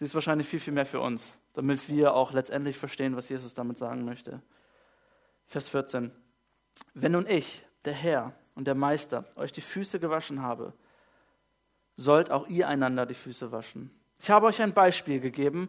die 0.00 0.04
ist 0.04 0.14
wahrscheinlich 0.14 0.48
viel, 0.48 0.60
viel 0.60 0.72
mehr 0.72 0.86
für 0.86 1.00
uns, 1.00 1.36
damit 1.52 1.88
wir 1.88 2.14
auch 2.14 2.32
letztendlich 2.32 2.78
verstehen, 2.78 3.16
was 3.16 3.28
Jesus 3.28 3.52
damit 3.52 3.76
sagen 3.76 4.04
möchte. 4.04 4.42
Vers 5.46 5.68
14. 5.68 6.10
Wenn 6.94 7.12
nun 7.12 7.26
ich, 7.26 7.64
der 7.84 7.92
Herr 7.92 8.32
und 8.54 8.66
der 8.66 8.74
Meister, 8.74 9.26
euch 9.36 9.52
die 9.52 9.60
Füße 9.60 10.00
gewaschen 10.00 10.42
habe, 10.42 10.72
sollt 11.96 12.30
auch 12.30 12.48
ihr 12.48 12.66
einander 12.66 13.04
die 13.04 13.14
Füße 13.14 13.52
waschen. 13.52 13.90
Ich 14.18 14.30
habe 14.30 14.46
euch 14.46 14.62
ein 14.62 14.72
Beispiel 14.72 15.20
gegeben, 15.20 15.68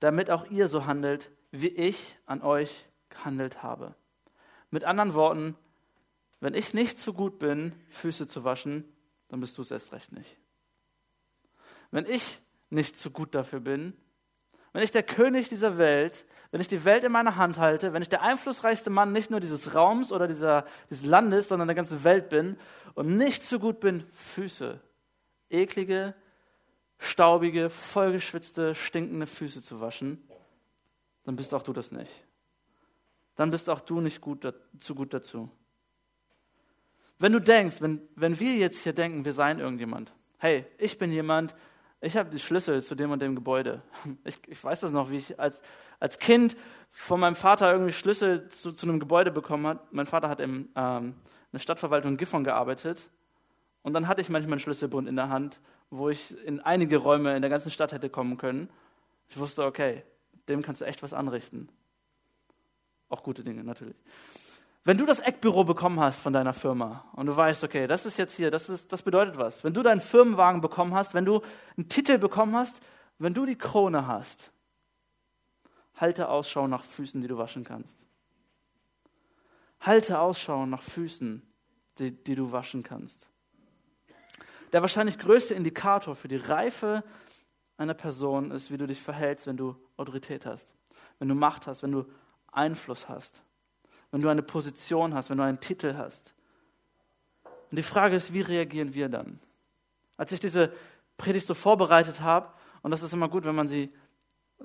damit 0.00 0.30
auch 0.30 0.46
ihr 0.50 0.66
so 0.68 0.86
handelt, 0.86 1.30
wie 1.52 1.68
ich 1.68 2.18
an 2.26 2.42
euch 2.42 2.88
gehandelt 3.10 3.62
habe. 3.62 3.94
Mit 4.70 4.84
anderen 4.84 5.14
Worten, 5.14 5.56
wenn 6.40 6.54
ich 6.54 6.74
nicht 6.74 6.98
so 6.98 7.12
gut 7.12 7.38
bin, 7.38 7.74
Füße 7.90 8.26
zu 8.26 8.44
waschen, 8.44 8.84
dann 9.28 9.40
bist 9.40 9.56
du 9.56 9.62
es 9.62 9.70
erst 9.70 9.92
recht 9.92 10.12
nicht. 10.12 10.36
Wenn 11.90 12.06
ich 12.06 12.40
nicht 12.70 12.96
so 12.96 13.10
gut 13.10 13.34
dafür 13.34 13.60
bin, 13.60 13.94
wenn 14.72 14.82
ich 14.82 14.90
der 14.90 15.02
König 15.02 15.48
dieser 15.48 15.78
Welt, 15.78 16.24
wenn 16.50 16.60
ich 16.60 16.68
die 16.68 16.84
Welt 16.84 17.02
in 17.02 17.12
meiner 17.12 17.36
Hand 17.36 17.58
halte, 17.58 17.92
wenn 17.92 18.02
ich 18.02 18.08
der 18.08 18.22
einflussreichste 18.22 18.90
Mann 18.90 19.12
nicht 19.12 19.30
nur 19.30 19.40
dieses 19.40 19.74
Raums 19.74 20.12
oder 20.12 20.28
dieser, 20.28 20.64
dieses 20.90 21.06
Landes, 21.06 21.48
sondern 21.48 21.68
der 21.68 21.74
ganzen 21.74 22.04
Welt 22.04 22.28
bin 22.28 22.56
und 22.94 23.16
nicht 23.16 23.42
so 23.42 23.58
gut 23.58 23.80
bin, 23.80 24.04
Füße, 24.12 24.78
eklige, 25.48 26.14
staubige, 26.98 27.70
vollgeschwitzte, 27.70 28.74
stinkende 28.74 29.26
Füße 29.26 29.62
zu 29.62 29.80
waschen, 29.80 30.22
dann 31.24 31.36
bist 31.36 31.54
auch 31.54 31.62
du 31.62 31.72
das 31.72 31.90
nicht. 31.92 32.12
Dann 33.36 33.50
bist 33.50 33.70
auch 33.70 33.80
du 33.80 34.00
nicht 34.00 34.20
gut, 34.20 34.52
zu 34.78 34.94
gut 34.94 35.14
dazu. 35.14 35.50
Wenn 37.18 37.32
du 37.32 37.40
denkst, 37.40 37.80
wenn, 37.80 38.00
wenn 38.14 38.38
wir 38.38 38.56
jetzt 38.56 38.82
hier 38.82 38.92
denken, 38.92 39.24
wir 39.24 39.32
seien 39.32 39.58
irgendjemand, 39.58 40.12
hey, 40.38 40.66
ich 40.78 40.98
bin 40.98 41.12
jemand, 41.12 41.54
ich 42.00 42.16
habe 42.16 42.30
die 42.30 42.38
Schlüssel 42.38 42.82
zu 42.82 42.94
dem 42.94 43.10
und 43.10 43.20
dem 43.20 43.34
Gebäude. 43.34 43.82
Ich, 44.24 44.38
ich 44.46 44.62
weiß 44.62 44.80
das 44.80 44.92
noch, 44.92 45.10
wie 45.10 45.16
ich 45.16 45.38
als, 45.40 45.60
als 45.98 46.18
Kind 46.18 46.56
von 46.90 47.20
meinem 47.20 47.34
Vater 47.34 47.72
irgendwie 47.72 47.92
Schlüssel 47.92 48.48
zu, 48.48 48.72
zu 48.72 48.86
einem 48.86 49.00
Gebäude 49.00 49.30
bekommen 49.30 49.66
hat. 49.66 49.92
Mein 49.92 50.06
Vater 50.06 50.28
hat 50.28 50.40
in 50.40 50.68
ähm, 50.76 51.14
der 51.52 51.58
Stadtverwaltung 51.58 52.16
Gifhorn 52.16 52.44
gearbeitet. 52.44 53.08
Und 53.82 53.94
dann 53.94 54.06
hatte 54.06 54.20
ich 54.20 54.28
manchmal 54.28 54.54
einen 54.54 54.60
Schlüsselbund 54.60 55.08
in 55.08 55.16
der 55.16 55.28
Hand, 55.28 55.60
wo 55.90 56.08
ich 56.08 56.36
in 56.44 56.60
einige 56.60 56.98
Räume 56.98 57.34
in 57.34 57.42
der 57.42 57.50
ganzen 57.50 57.70
Stadt 57.70 57.92
hätte 57.92 58.10
kommen 58.10 58.36
können. 58.36 58.68
Ich 59.28 59.38
wusste, 59.38 59.64
okay, 59.64 60.02
dem 60.48 60.62
kannst 60.62 60.80
du 60.80 60.84
echt 60.84 61.02
was 61.02 61.12
anrichten. 61.12 61.68
Auch 63.08 63.22
gute 63.22 63.42
Dinge 63.42 63.64
natürlich. 63.64 63.96
Wenn 64.88 64.96
du 64.96 65.04
das 65.04 65.20
Eckbüro 65.20 65.64
bekommen 65.64 66.00
hast 66.00 66.18
von 66.18 66.32
deiner 66.32 66.54
Firma 66.54 67.04
und 67.12 67.26
du 67.26 67.36
weißt, 67.36 67.62
okay, 67.62 67.86
das 67.86 68.06
ist 68.06 68.16
jetzt 68.16 68.34
hier, 68.34 68.50
das, 68.50 68.70
ist, 68.70 68.90
das 68.90 69.02
bedeutet 69.02 69.36
was. 69.36 69.62
Wenn 69.62 69.74
du 69.74 69.82
deinen 69.82 70.00
Firmenwagen 70.00 70.62
bekommen 70.62 70.94
hast, 70.94 71.12
wenn 71.12 71.26
du 71.26 71.42
einen 71.76 71.90
Titel 71.90 72.16
bekommen 72.16 72.56
hast, 72.56 72.80
wenn 73.18 73.34
du 73.34 73.44
die 73.44 73.58
Krone 73.58 74.06
hast, 74.06 74.50
halte 75.96 76.30
Ausschau 76.30 76.66
nach 76.68 76.84
Füßen, 76.84 77.20
die 77.20 77.28
du 77.28 77.36
waschen 77.36 77.64
kannst. 77.64 77.98
Halte 79.80 80.20
Ausschau 80.20 80.64
nach 80.64 80.80
Füßen, 80.80 81.42
die, 81.98 82.12
die 82.12 82.34
du 82.34 82.50
waschen 82.50 82.82
kannst. 82.82 83.28
Der 84.72 84.80
wahrscheinlich 84.80 85.18
größte 85.18 85.52
Indikator 85.52 86.16
für 86.16 86.28
die 86.28 86.36
Reife 86.36 87.04
einer 87.76 87.92
Person 87.92 88.50
ist, 88.52 88.70
wie 88.70 88.78
du 88.78 88.86
dich 88.86 89.02
verhältst, 89.02 89.46
wenn 89.46 89.58
du 89.58 89.76
Autorität 89.98 90.46
hast, 90.46 90.72
wenn 91.18 91.28
du 91.28 91.34
Macht 91.34 91.66
hast, 91.66 91.82
wenn 91.82 91.92
du 91.92 92.06
Einfluss 92.50 93.10
hast 93.10 93.42
wenn 94.10 94.20
du 94.20 94.28
eine 94.28 94.42
Position 94.42 95.14
hast, 95.14 95.30
wenn 95.30 95.38
du 95.38 95.44
einen 95.44 95.60
Titel 95.60 95.94
hast. 95.96 96.34
Und 97.70 97.76
die 97.76 97.82
Frage 97.82 98.16
ist, 98.16 98.32
wie 98.32 98.40
reagieren 98.40 98.94
wir 98.94 99.08
dann? 99.08 99.40
Als 100.16 100.32
ich 100.32 100.40
diese 100.40 100.72
Predigt 101.16 101.46
so 101.46 101.54
vorbereitet 101.54 102.20
habe, 102.20 102.48
und 102.82 102.90
das 102.90 103.02
ist 103.02 103.12
immer 103.12 103.28
gut, 103.28 103.44
wenn 103.44 103.54
man 103.54 103.68
sie 103.68 103.92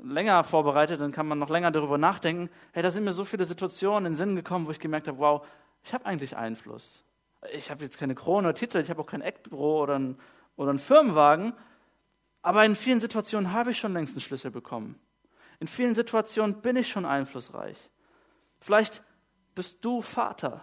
länger 0.01 0.43
vorbereitet, 0.43 0.99
dann 1.01 1.11
kann 1.11 1.27
man 1.27 1.39
noch 1.39 1.49
länger 1.49 1.71
darüber 1.71 1.97
nachdenken, 1.97 2.49
hey, 2.71 2.81
da 2.81 2.91
sind 2.91 3.03
mir 3.03 3.13
so 3.13 3.25
viele 3.25 3.45
Situationen 3.45 4.05
in 4.05 4.13
den 4.13 4.17
Sinn 4.17 4.35
gekommen, 4.35 4.65
wo 4.65 4.71
ich 4.71 4.79
gemerkt 4.79 5.07
habe, 5.07 5.17
wow, 5.17 5.45
ich 5.83 5.93
habe 5.93 6.05
eigentlich 6.05 6.35
Einfluss. 6.35 7.03
Ich 7.51 7.69
habe 7.69 7.83
jetzt 7.83 7.97
keine 7.97 8.15
Krone 8.15 8.47
oder 8.47 8.55
Titel, 8.55 8.79
ich 8.79 8.89
habe 8.89 9.01
auch 9.01 9.07
kein 9.07 9.21
Eckbüro 9.21 9.83
oder 9.83 9.95
einen, 9.95 10.17
oder 10.55 10.69
einen 10.69 10.79
Firmenwagen, 10.79 11.53
aber 12.41 12.65
in 12.65 12.75
vielen 12.75 12.99
Situationen 12.99 13.51
habe 13.51 13.71
ich 13.71 13.77
schon 13.77 13.93
längst 13.93 14.13
einen 14.13 14.21
Schlüssel 14.21 14.51
bekommen. 14.51 14.99
In 15.59 15.67
vielen 15.67 15.93
Situationen 15.93 16.61
bin 16.61 16.75
ich 16.75 16.89
schon 16.89 17.05
einflussreich. 17.05 17.77
Vielleicht 18.59 19.03
bist 19.55 19.83
du 19.83 20.01
Vater. 20.01 20.61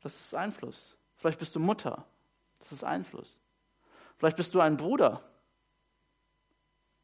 Das 0.00 0.14
ist 0.14 0.34
Einfluss. 0.34 0.96
Vielleicht 1.16 1.38
bist 1.38 1.54
du 1.54 1.60
Mutter. 1.60 2.04
Das 2.58 2.72
ist 2.72 2.84
Einfluss. 2.84 3.40
Vielleicht 4.16 4.36
bist 4.36 4.54
du 4.54 4.60
ein 4.60 4.76
Bruder, 4.76 5.20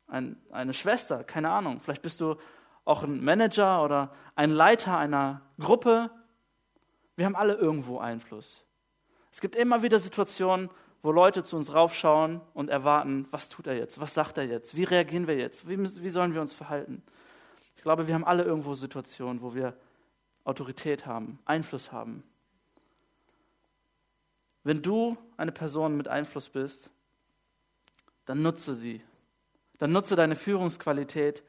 ein, 0.07 0.37
eine 0.51 0.73
Schwester, 0.73 1.25
keine 1.25 1.51
Ahnung. 1.51 1.81
Vielleicht 1.81 2.03
bist 2.03 2.21
du 2.21 2.37
auch 2.85 3.03
ein 3.03 3.23
Manager 3.23 3.83
oder 3.85 4.14
ein 4.35 4.51
Leiter 4.51 4.97
einer 4.97 5.43
Gruppe. 5.59 6.11
Wir 7.16 7.27
haben 7.27 7.37
alle 7.37 7.55
irgendwo 7.55 7.99
Einfluss. 7.99 8.64
Es 9.31 9.40
gibt 9.40 9.55
immer 9.55 9.83
wieder 9.83 9.99
Situationen, 9.99 10.71
wo 11.03 11.12
Leute 11.12 11.45
zu 11.45 11.57
uns 11.57 11.73
raufschauen 11.73 12.40
und 12.53 12.69
erwarten, 12.69 13.27
was 13.31 13.49
tut 13.49 13.66
er 13.66 13.77
jetzt, 13.77 14.01
was 14.01 14.14
sagt 14.14 14.38
er 14.38 14.45
jetzt, 14.45 14.77
wie 14.77 14.85
reagieren 14.85 15.27
wir 15.27 15.37
jetzt, 15.37 15.69
wie, 15.69 15.79
wie 15.79 16.09
sollen 16.09 16.35
wir 16.35 16.40
uns 16.40 16.53
verhalten. 16.53 17.03
Ich 17.77 17.83
glaube, 17.83 18.07
wir 18.07 18.14
haben 18.14 18.25
alle 18.25 18.45
irgendwo 18.45 18.75
Situationen, 18.75 19.40
wo 19.40 19.55
wir 19.55 19.75
Autorität 20.44 21.07
haben, 21.07 21.38
Einfluss 21.44 21.92
haben. 21.92 22.22
Wenn 24.62 24.83
du 24.83 25.16
eine 25.37 25.53
Person 25.53 25.96
mit 25.96 26.09
Einfluss 26.09 26.48
bist, 26.48 26.90
dann 28.26 28.42
nutze 28.42 28.74
sie. 28.74 29.03
Dann 29.79 29.92
nutze 29.92 30.16
deine 30.16 30.37
Führungsqualität, 30.37 31.42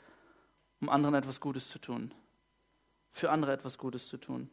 um 0.80 0.90
anderen 0.90 1.16
etwas 1.16 1.42
Gutes 1.42 1.70
zu 1.70 1.80
tun. 1.80 2.14
Für 3.12 3.30
andere 3.30 3.52
etwas 3.52 3.78
Gutes 3.78 4.08
zu 4.08 4.18
tun. 4.18 4.50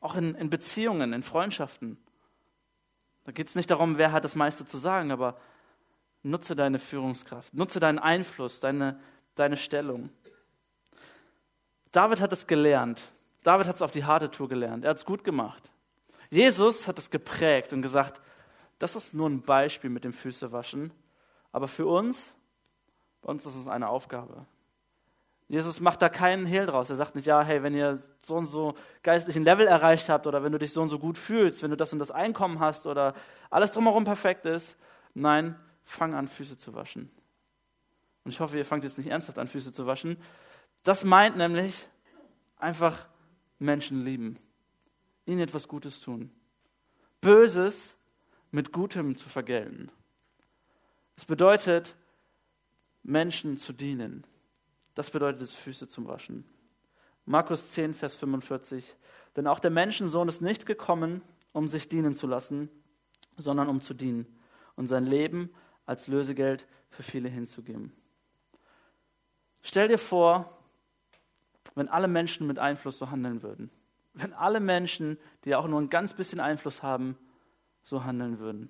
Auch 0.00 0.16
in, 0.16 0.34
in 0.34 0.50
Beziehungen, 0.50 1.12
in 1.12 1.22
Freundschaften. 1.22 1.96
Da 3.24 3.32
geht 3.32 3.48
es 3.48 3.54
nicht 3.54 3.70
darum, 3.70 3.98
wer 3.98 4.12
hat 4.12 4.24
das 4.24 4.34
meiste 4.34 4.66
zu 4.66 4.78
sagen, 4.78 5.12
aber 5.12 5.38
nutze 6.22 6.56
deine 6.56 6.78
Führungskraft, 6.78 7.54
nutze 7.54 7.80
deinen 7.80 7.98
Einfluss, 7.98 8.60
deine, 8.60 8.98
deine 9.34 9.56
Stellung. 9.56 10.10
David 11.92 12.20
hat 12.20 12.32
es 12.32 12.46
gelernt. 12.46 13.02
David 13.42 13.66
hat 13.66 13.76
es 13.76 13.82
auf 13.82 13.90
die 13.90 14.04
harte 14.04 14.30
Tour 14.30 14.48
gelernt. 14.48 14.84
Er 14.84 14.90
hat 14.90 14.98
es 14.98 15.04
gut 15.04 15.24
gemacht. 15.24 15.70
Jesus 16.30 16.86
hat 16.86 16.98
es 16.98 17.10
geprägt 17.10 17.72
und 17.72 17.82
gesagt, 17.82 18.20
das 18.78 18.96
ist 18.96 19.14
nur 19.14 19.28
ein 19.28 19.42
Beispiel 19.42 19.90
mit 19.90 20.04
dem 20.04 20.12
Füßewaschen, 20.12 20.92
aber 21.52 21.68
für 21.68 21.86
uns, 21.86 22.34
bei 23.20 23.30
uns 23.30 23.44
ist 23.44 23.56
es 23.56 23.66
eine 23.66 23.88
Aufgabe. 23.88 24.46
Jesus 25.48 25.80
macht 25.80 26.00
da 26.00 26.08
keinen 26.08 26.46
Hehl 26.46 26.64
draus. 26.66 26.90
Er 26.90 26.96
sagt 26.96 27.16
nicht, 27.16 27.26
ja, 27.26 27.42
hey, 27.42 27.64
wenn 27.64 27.74
ihr 27.74 27.98
so 28.22 28.36
und 28.36 28.46
so 28.46 28.74
geistlichen 29.02 29.42
Level 29.42 29.66
erreicht 29.66 30.08
habt 30.08 30.28
oder 30.28 30.44
wenn 30.44 30.52
du 30.52 30.58
dich 30.58 30.72
so 30.72 30.80
und 30.80 30.90
so 30.90 30.98
gut 31.00 31.18
fühlst, 31.18 31.62
wenn 31.62 31.70
du 31.70 31.76
das 31.76 31.92
und 31.92 31.98
das 31.98 32.12
Einkommen 32.12 32.60
hast 32.60 32.86
oder 32.86 33.14
alles 33.50 33.72
drumherum 33.72 34.04
perfekt 34.04 34.46
ist. 34.46 34.76
Nein, 35.12 35.56
fang 35.82 36.14
an, 36.14 36.28
Füße 36.28 36.56
zu 36.56 36.72
waschen. 36.74 37.10
Und 38.24 38.30
ich 38.30 38.38
hoffe, 38.38 38.56
ihr 38.56 38.64
fangt 38.64 38.84
jetzt 38.84 38.96
nicht 38.96 39.08
ernsthaft 39.10 39.40
an, 39.40 39.48
Füße 39.48 39.72
zu 39.72 39.86
waschen. 39.86 40.16
Das 40.84 41.02
meint 41.02 41.36
nämlich 41.36 41.88
einfach 42.56 43.08
Menschen 43.60 44.04
lieben, 44.04 44.38
ihnen 45.26 45.40
etwas 45.40 45.68
Gutes 45.68 46.00
tun. 46.00 46.30
Böses 47.20 47.94
mit 48.50 48.72
Gutem 48.72 49.16
zu 49.16 49.28
vergelten. 49.28 49.92
Es 51.16 51.24
bedeutet, 51.24 51.94
Menschen 53.02 53.58
zu 53.58 53.72
dienen. 53.72 54.26
Das 54.94 55.10
bedeutet 55.10 55.42
es, 55.42 55.54
Füße 55.54 55.86
zu 55.86 56.06
waschen. 56.08 56.44
Markus 57.26 57.70
10, 57.70 57.94
Vers 57.94 58.16
45. 58.16 58.96
Denn 59.36 59.46
auch 59.46 59.60
der 59.60 59.70
Menschensohn 59.70 60.28
ist 60.28 60.42
nicht 60.42 60.66
gekommen, 60.66 61.22
um 61.52 61.68
sich 61.68 61.88
dienen 61.88 62.16
zu 62.16 62.26
lassen, 62.26 62.68
sondern 63.36 63.68
um 63.68 63.80
zu 63.80 63.94
dienen 63.94 64.26
und 64.76 64.88
sein 64.88 65.06
Leben 65.06 65.50
als 65.86 66.08
Lösegeld 66.08 66.66
für 66.88 67.02
viele 67.02 67.28
hinzugeben. 67.28 67.92
Stell 69.62 69.88
dir 69.88 69.98
vor, 69.98 70.59
wenn 71.80 71.88
alle 71.88 72.08
Menschen 72.08 72.46
mit 72.46 72.58
Einfluss 72.58 72.98
so 72.98 73.10
handeln 73.10 73.42
würden. 73.42 73.70
Wenn 74.12 74.34
alle 74.34 74.60
Menschen, 74.60 75.16
die 75.46 75.54
auch 75.54 75.66
nur 75.66 75.80
ein 75.80 75.88
ganz 75.88 76.12
bisschen 76.12 76.38
Einfluss 76.38 76.82
haben, 76.82 77.16
so 77.82 78.04
handeln 78.04 78.38
würden. 78.38 78.68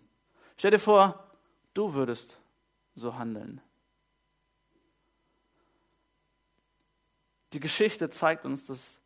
Stell 0.56 0.70
dir 0.70 0.78
vor, 0.78 1.26
du 1.74 1.94
würdest 1.94 2.38
so 2.94 3.18
handeln. 3.18 3.60
Die 7.52 7.58
Geschichte 7.58 8.10
zeigt 8.10 8.44
uns, 8.44 8.64
dass 8.66 9.00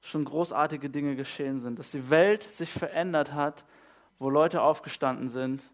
schon 0.00 0.24
großartige 0.24 0.88
Dinge 0.88 1.14
geschehen 1.14 1.60
sind, 1.60 1.78
dass 1.78 1.90
die 1.90 2.08
Welt 2.08 2.44
sich 2.44 2.72
verändert 2.72 3.34
hat, 3.34 3.66
wo 4.18 4.30
Leute 4.30 4.62
aufgestanden 4.62 5.28
sind 5.28 5.70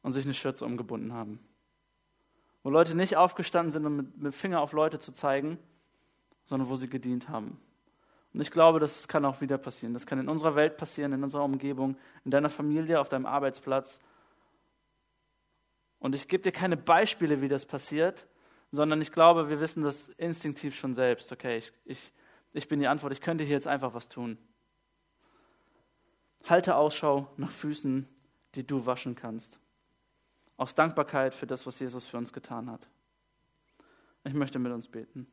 und 0.00 0.14
sich 0.14 0.24
eine 0.24 0.32
Schürze 0.32 0.64
umgebunden 0.64 1.12
haben. 1.12 1.40
Wo 2.62 2.70
Leute 2.70 2.94
nicht 2.94 3.18
aufgestanden 3.18 3.70
sind, 3.70 3.84
um 3.84 3.96
mit, 3.96 4.16
mit 4.16 4.34
Finger 4.34 4.62
auf 4.62 4.72
Leute 4.72 4.98
zu 4.98 5.12
zeigen, 5.12 5.58
sondern 6.50 6.68
wo 6.68 6.74
sie 6.74 6.88
gedient 6.88 7.28
haben. 7.28 7.60
Und 8.34 8.40
ich 8.40 8.50
glaube, 8.50 8.80
das 8.80 9.06
kann 9.06 9.24
auch 9.24 9.40
wieder 9.40 9.56
passieren. 9.56 9.94
Das 9.94 10.04
kann 10.04 10.18
in 10.18 10.28
unserer 10.28 10.56
Welt 10.56 10.76
passieren, 10.76 11.12
in 11.12 11.22
unserer 11.22 11.44
Umgebung, 11.44 11.96
in 12.24 12.32
deiner 12.32 12.50
Familie, 12.50 13.00
auf 13.00 13.08
deinem 13.08 13.24
Arbeitsplatz. 13.24 14.00
Und 16.00 16.16
ich 16.16 16.26
gebe 16.26 16.42
dir 16.42 16.50
keine 16.50 16.76
Beispiele, 16.76 17.40
wie 17.40 17.46
das 17.46 17.64
passiert, 17.64 18.26
sondern 18.72 19.00
ich 19.00 19.12
glaube, 19.12 19.48
wir 19.48 19.60
wissen 19.60 19.84
das 19.84 20.08
instinktiv 20.16 20.76
schon 20.76 20.92
selbst. 20.92 21.30
Okay, 21.30 21.58
ich, 21.58 21.72
ich, 21.84 22.12
ich 22.52 22.66
bin 22.66 22.80
die 22.80 22.88
Antwort, 22.88 23.12
ich 23.12 23.20
könnte 23.20 23.44
hier 23.44 23.54
jetzt 23.54 23.68
einfach 23.68 23.94
was 23.94 24.08
tun. 24.08 24.36
Halte 26.48 26.74
Ausschau 26.74 27.32
nach 27.36 27.52
Füßen, 27.52 28.08
die 28.56 28.66
du 28.66 28.86
waschen 28.86 29.14
kannst. 29.14 29.60
Aus 30.56 30.74
Dankbarkeit 30.74 31.32
für 31.32 31.46
das, 31.46 31.64
was 31.64 31.78
Jesus 31.78 32.08
für 32.08 32.18
uns 32.18 32.32
getan 32.32 32.68
hat. 32.68 32.88
Ich 34.24 34.34
möchte 34.34 34.58
mit 34.58 34.72
uns 34.72 34.88
beten. 34.88 35.28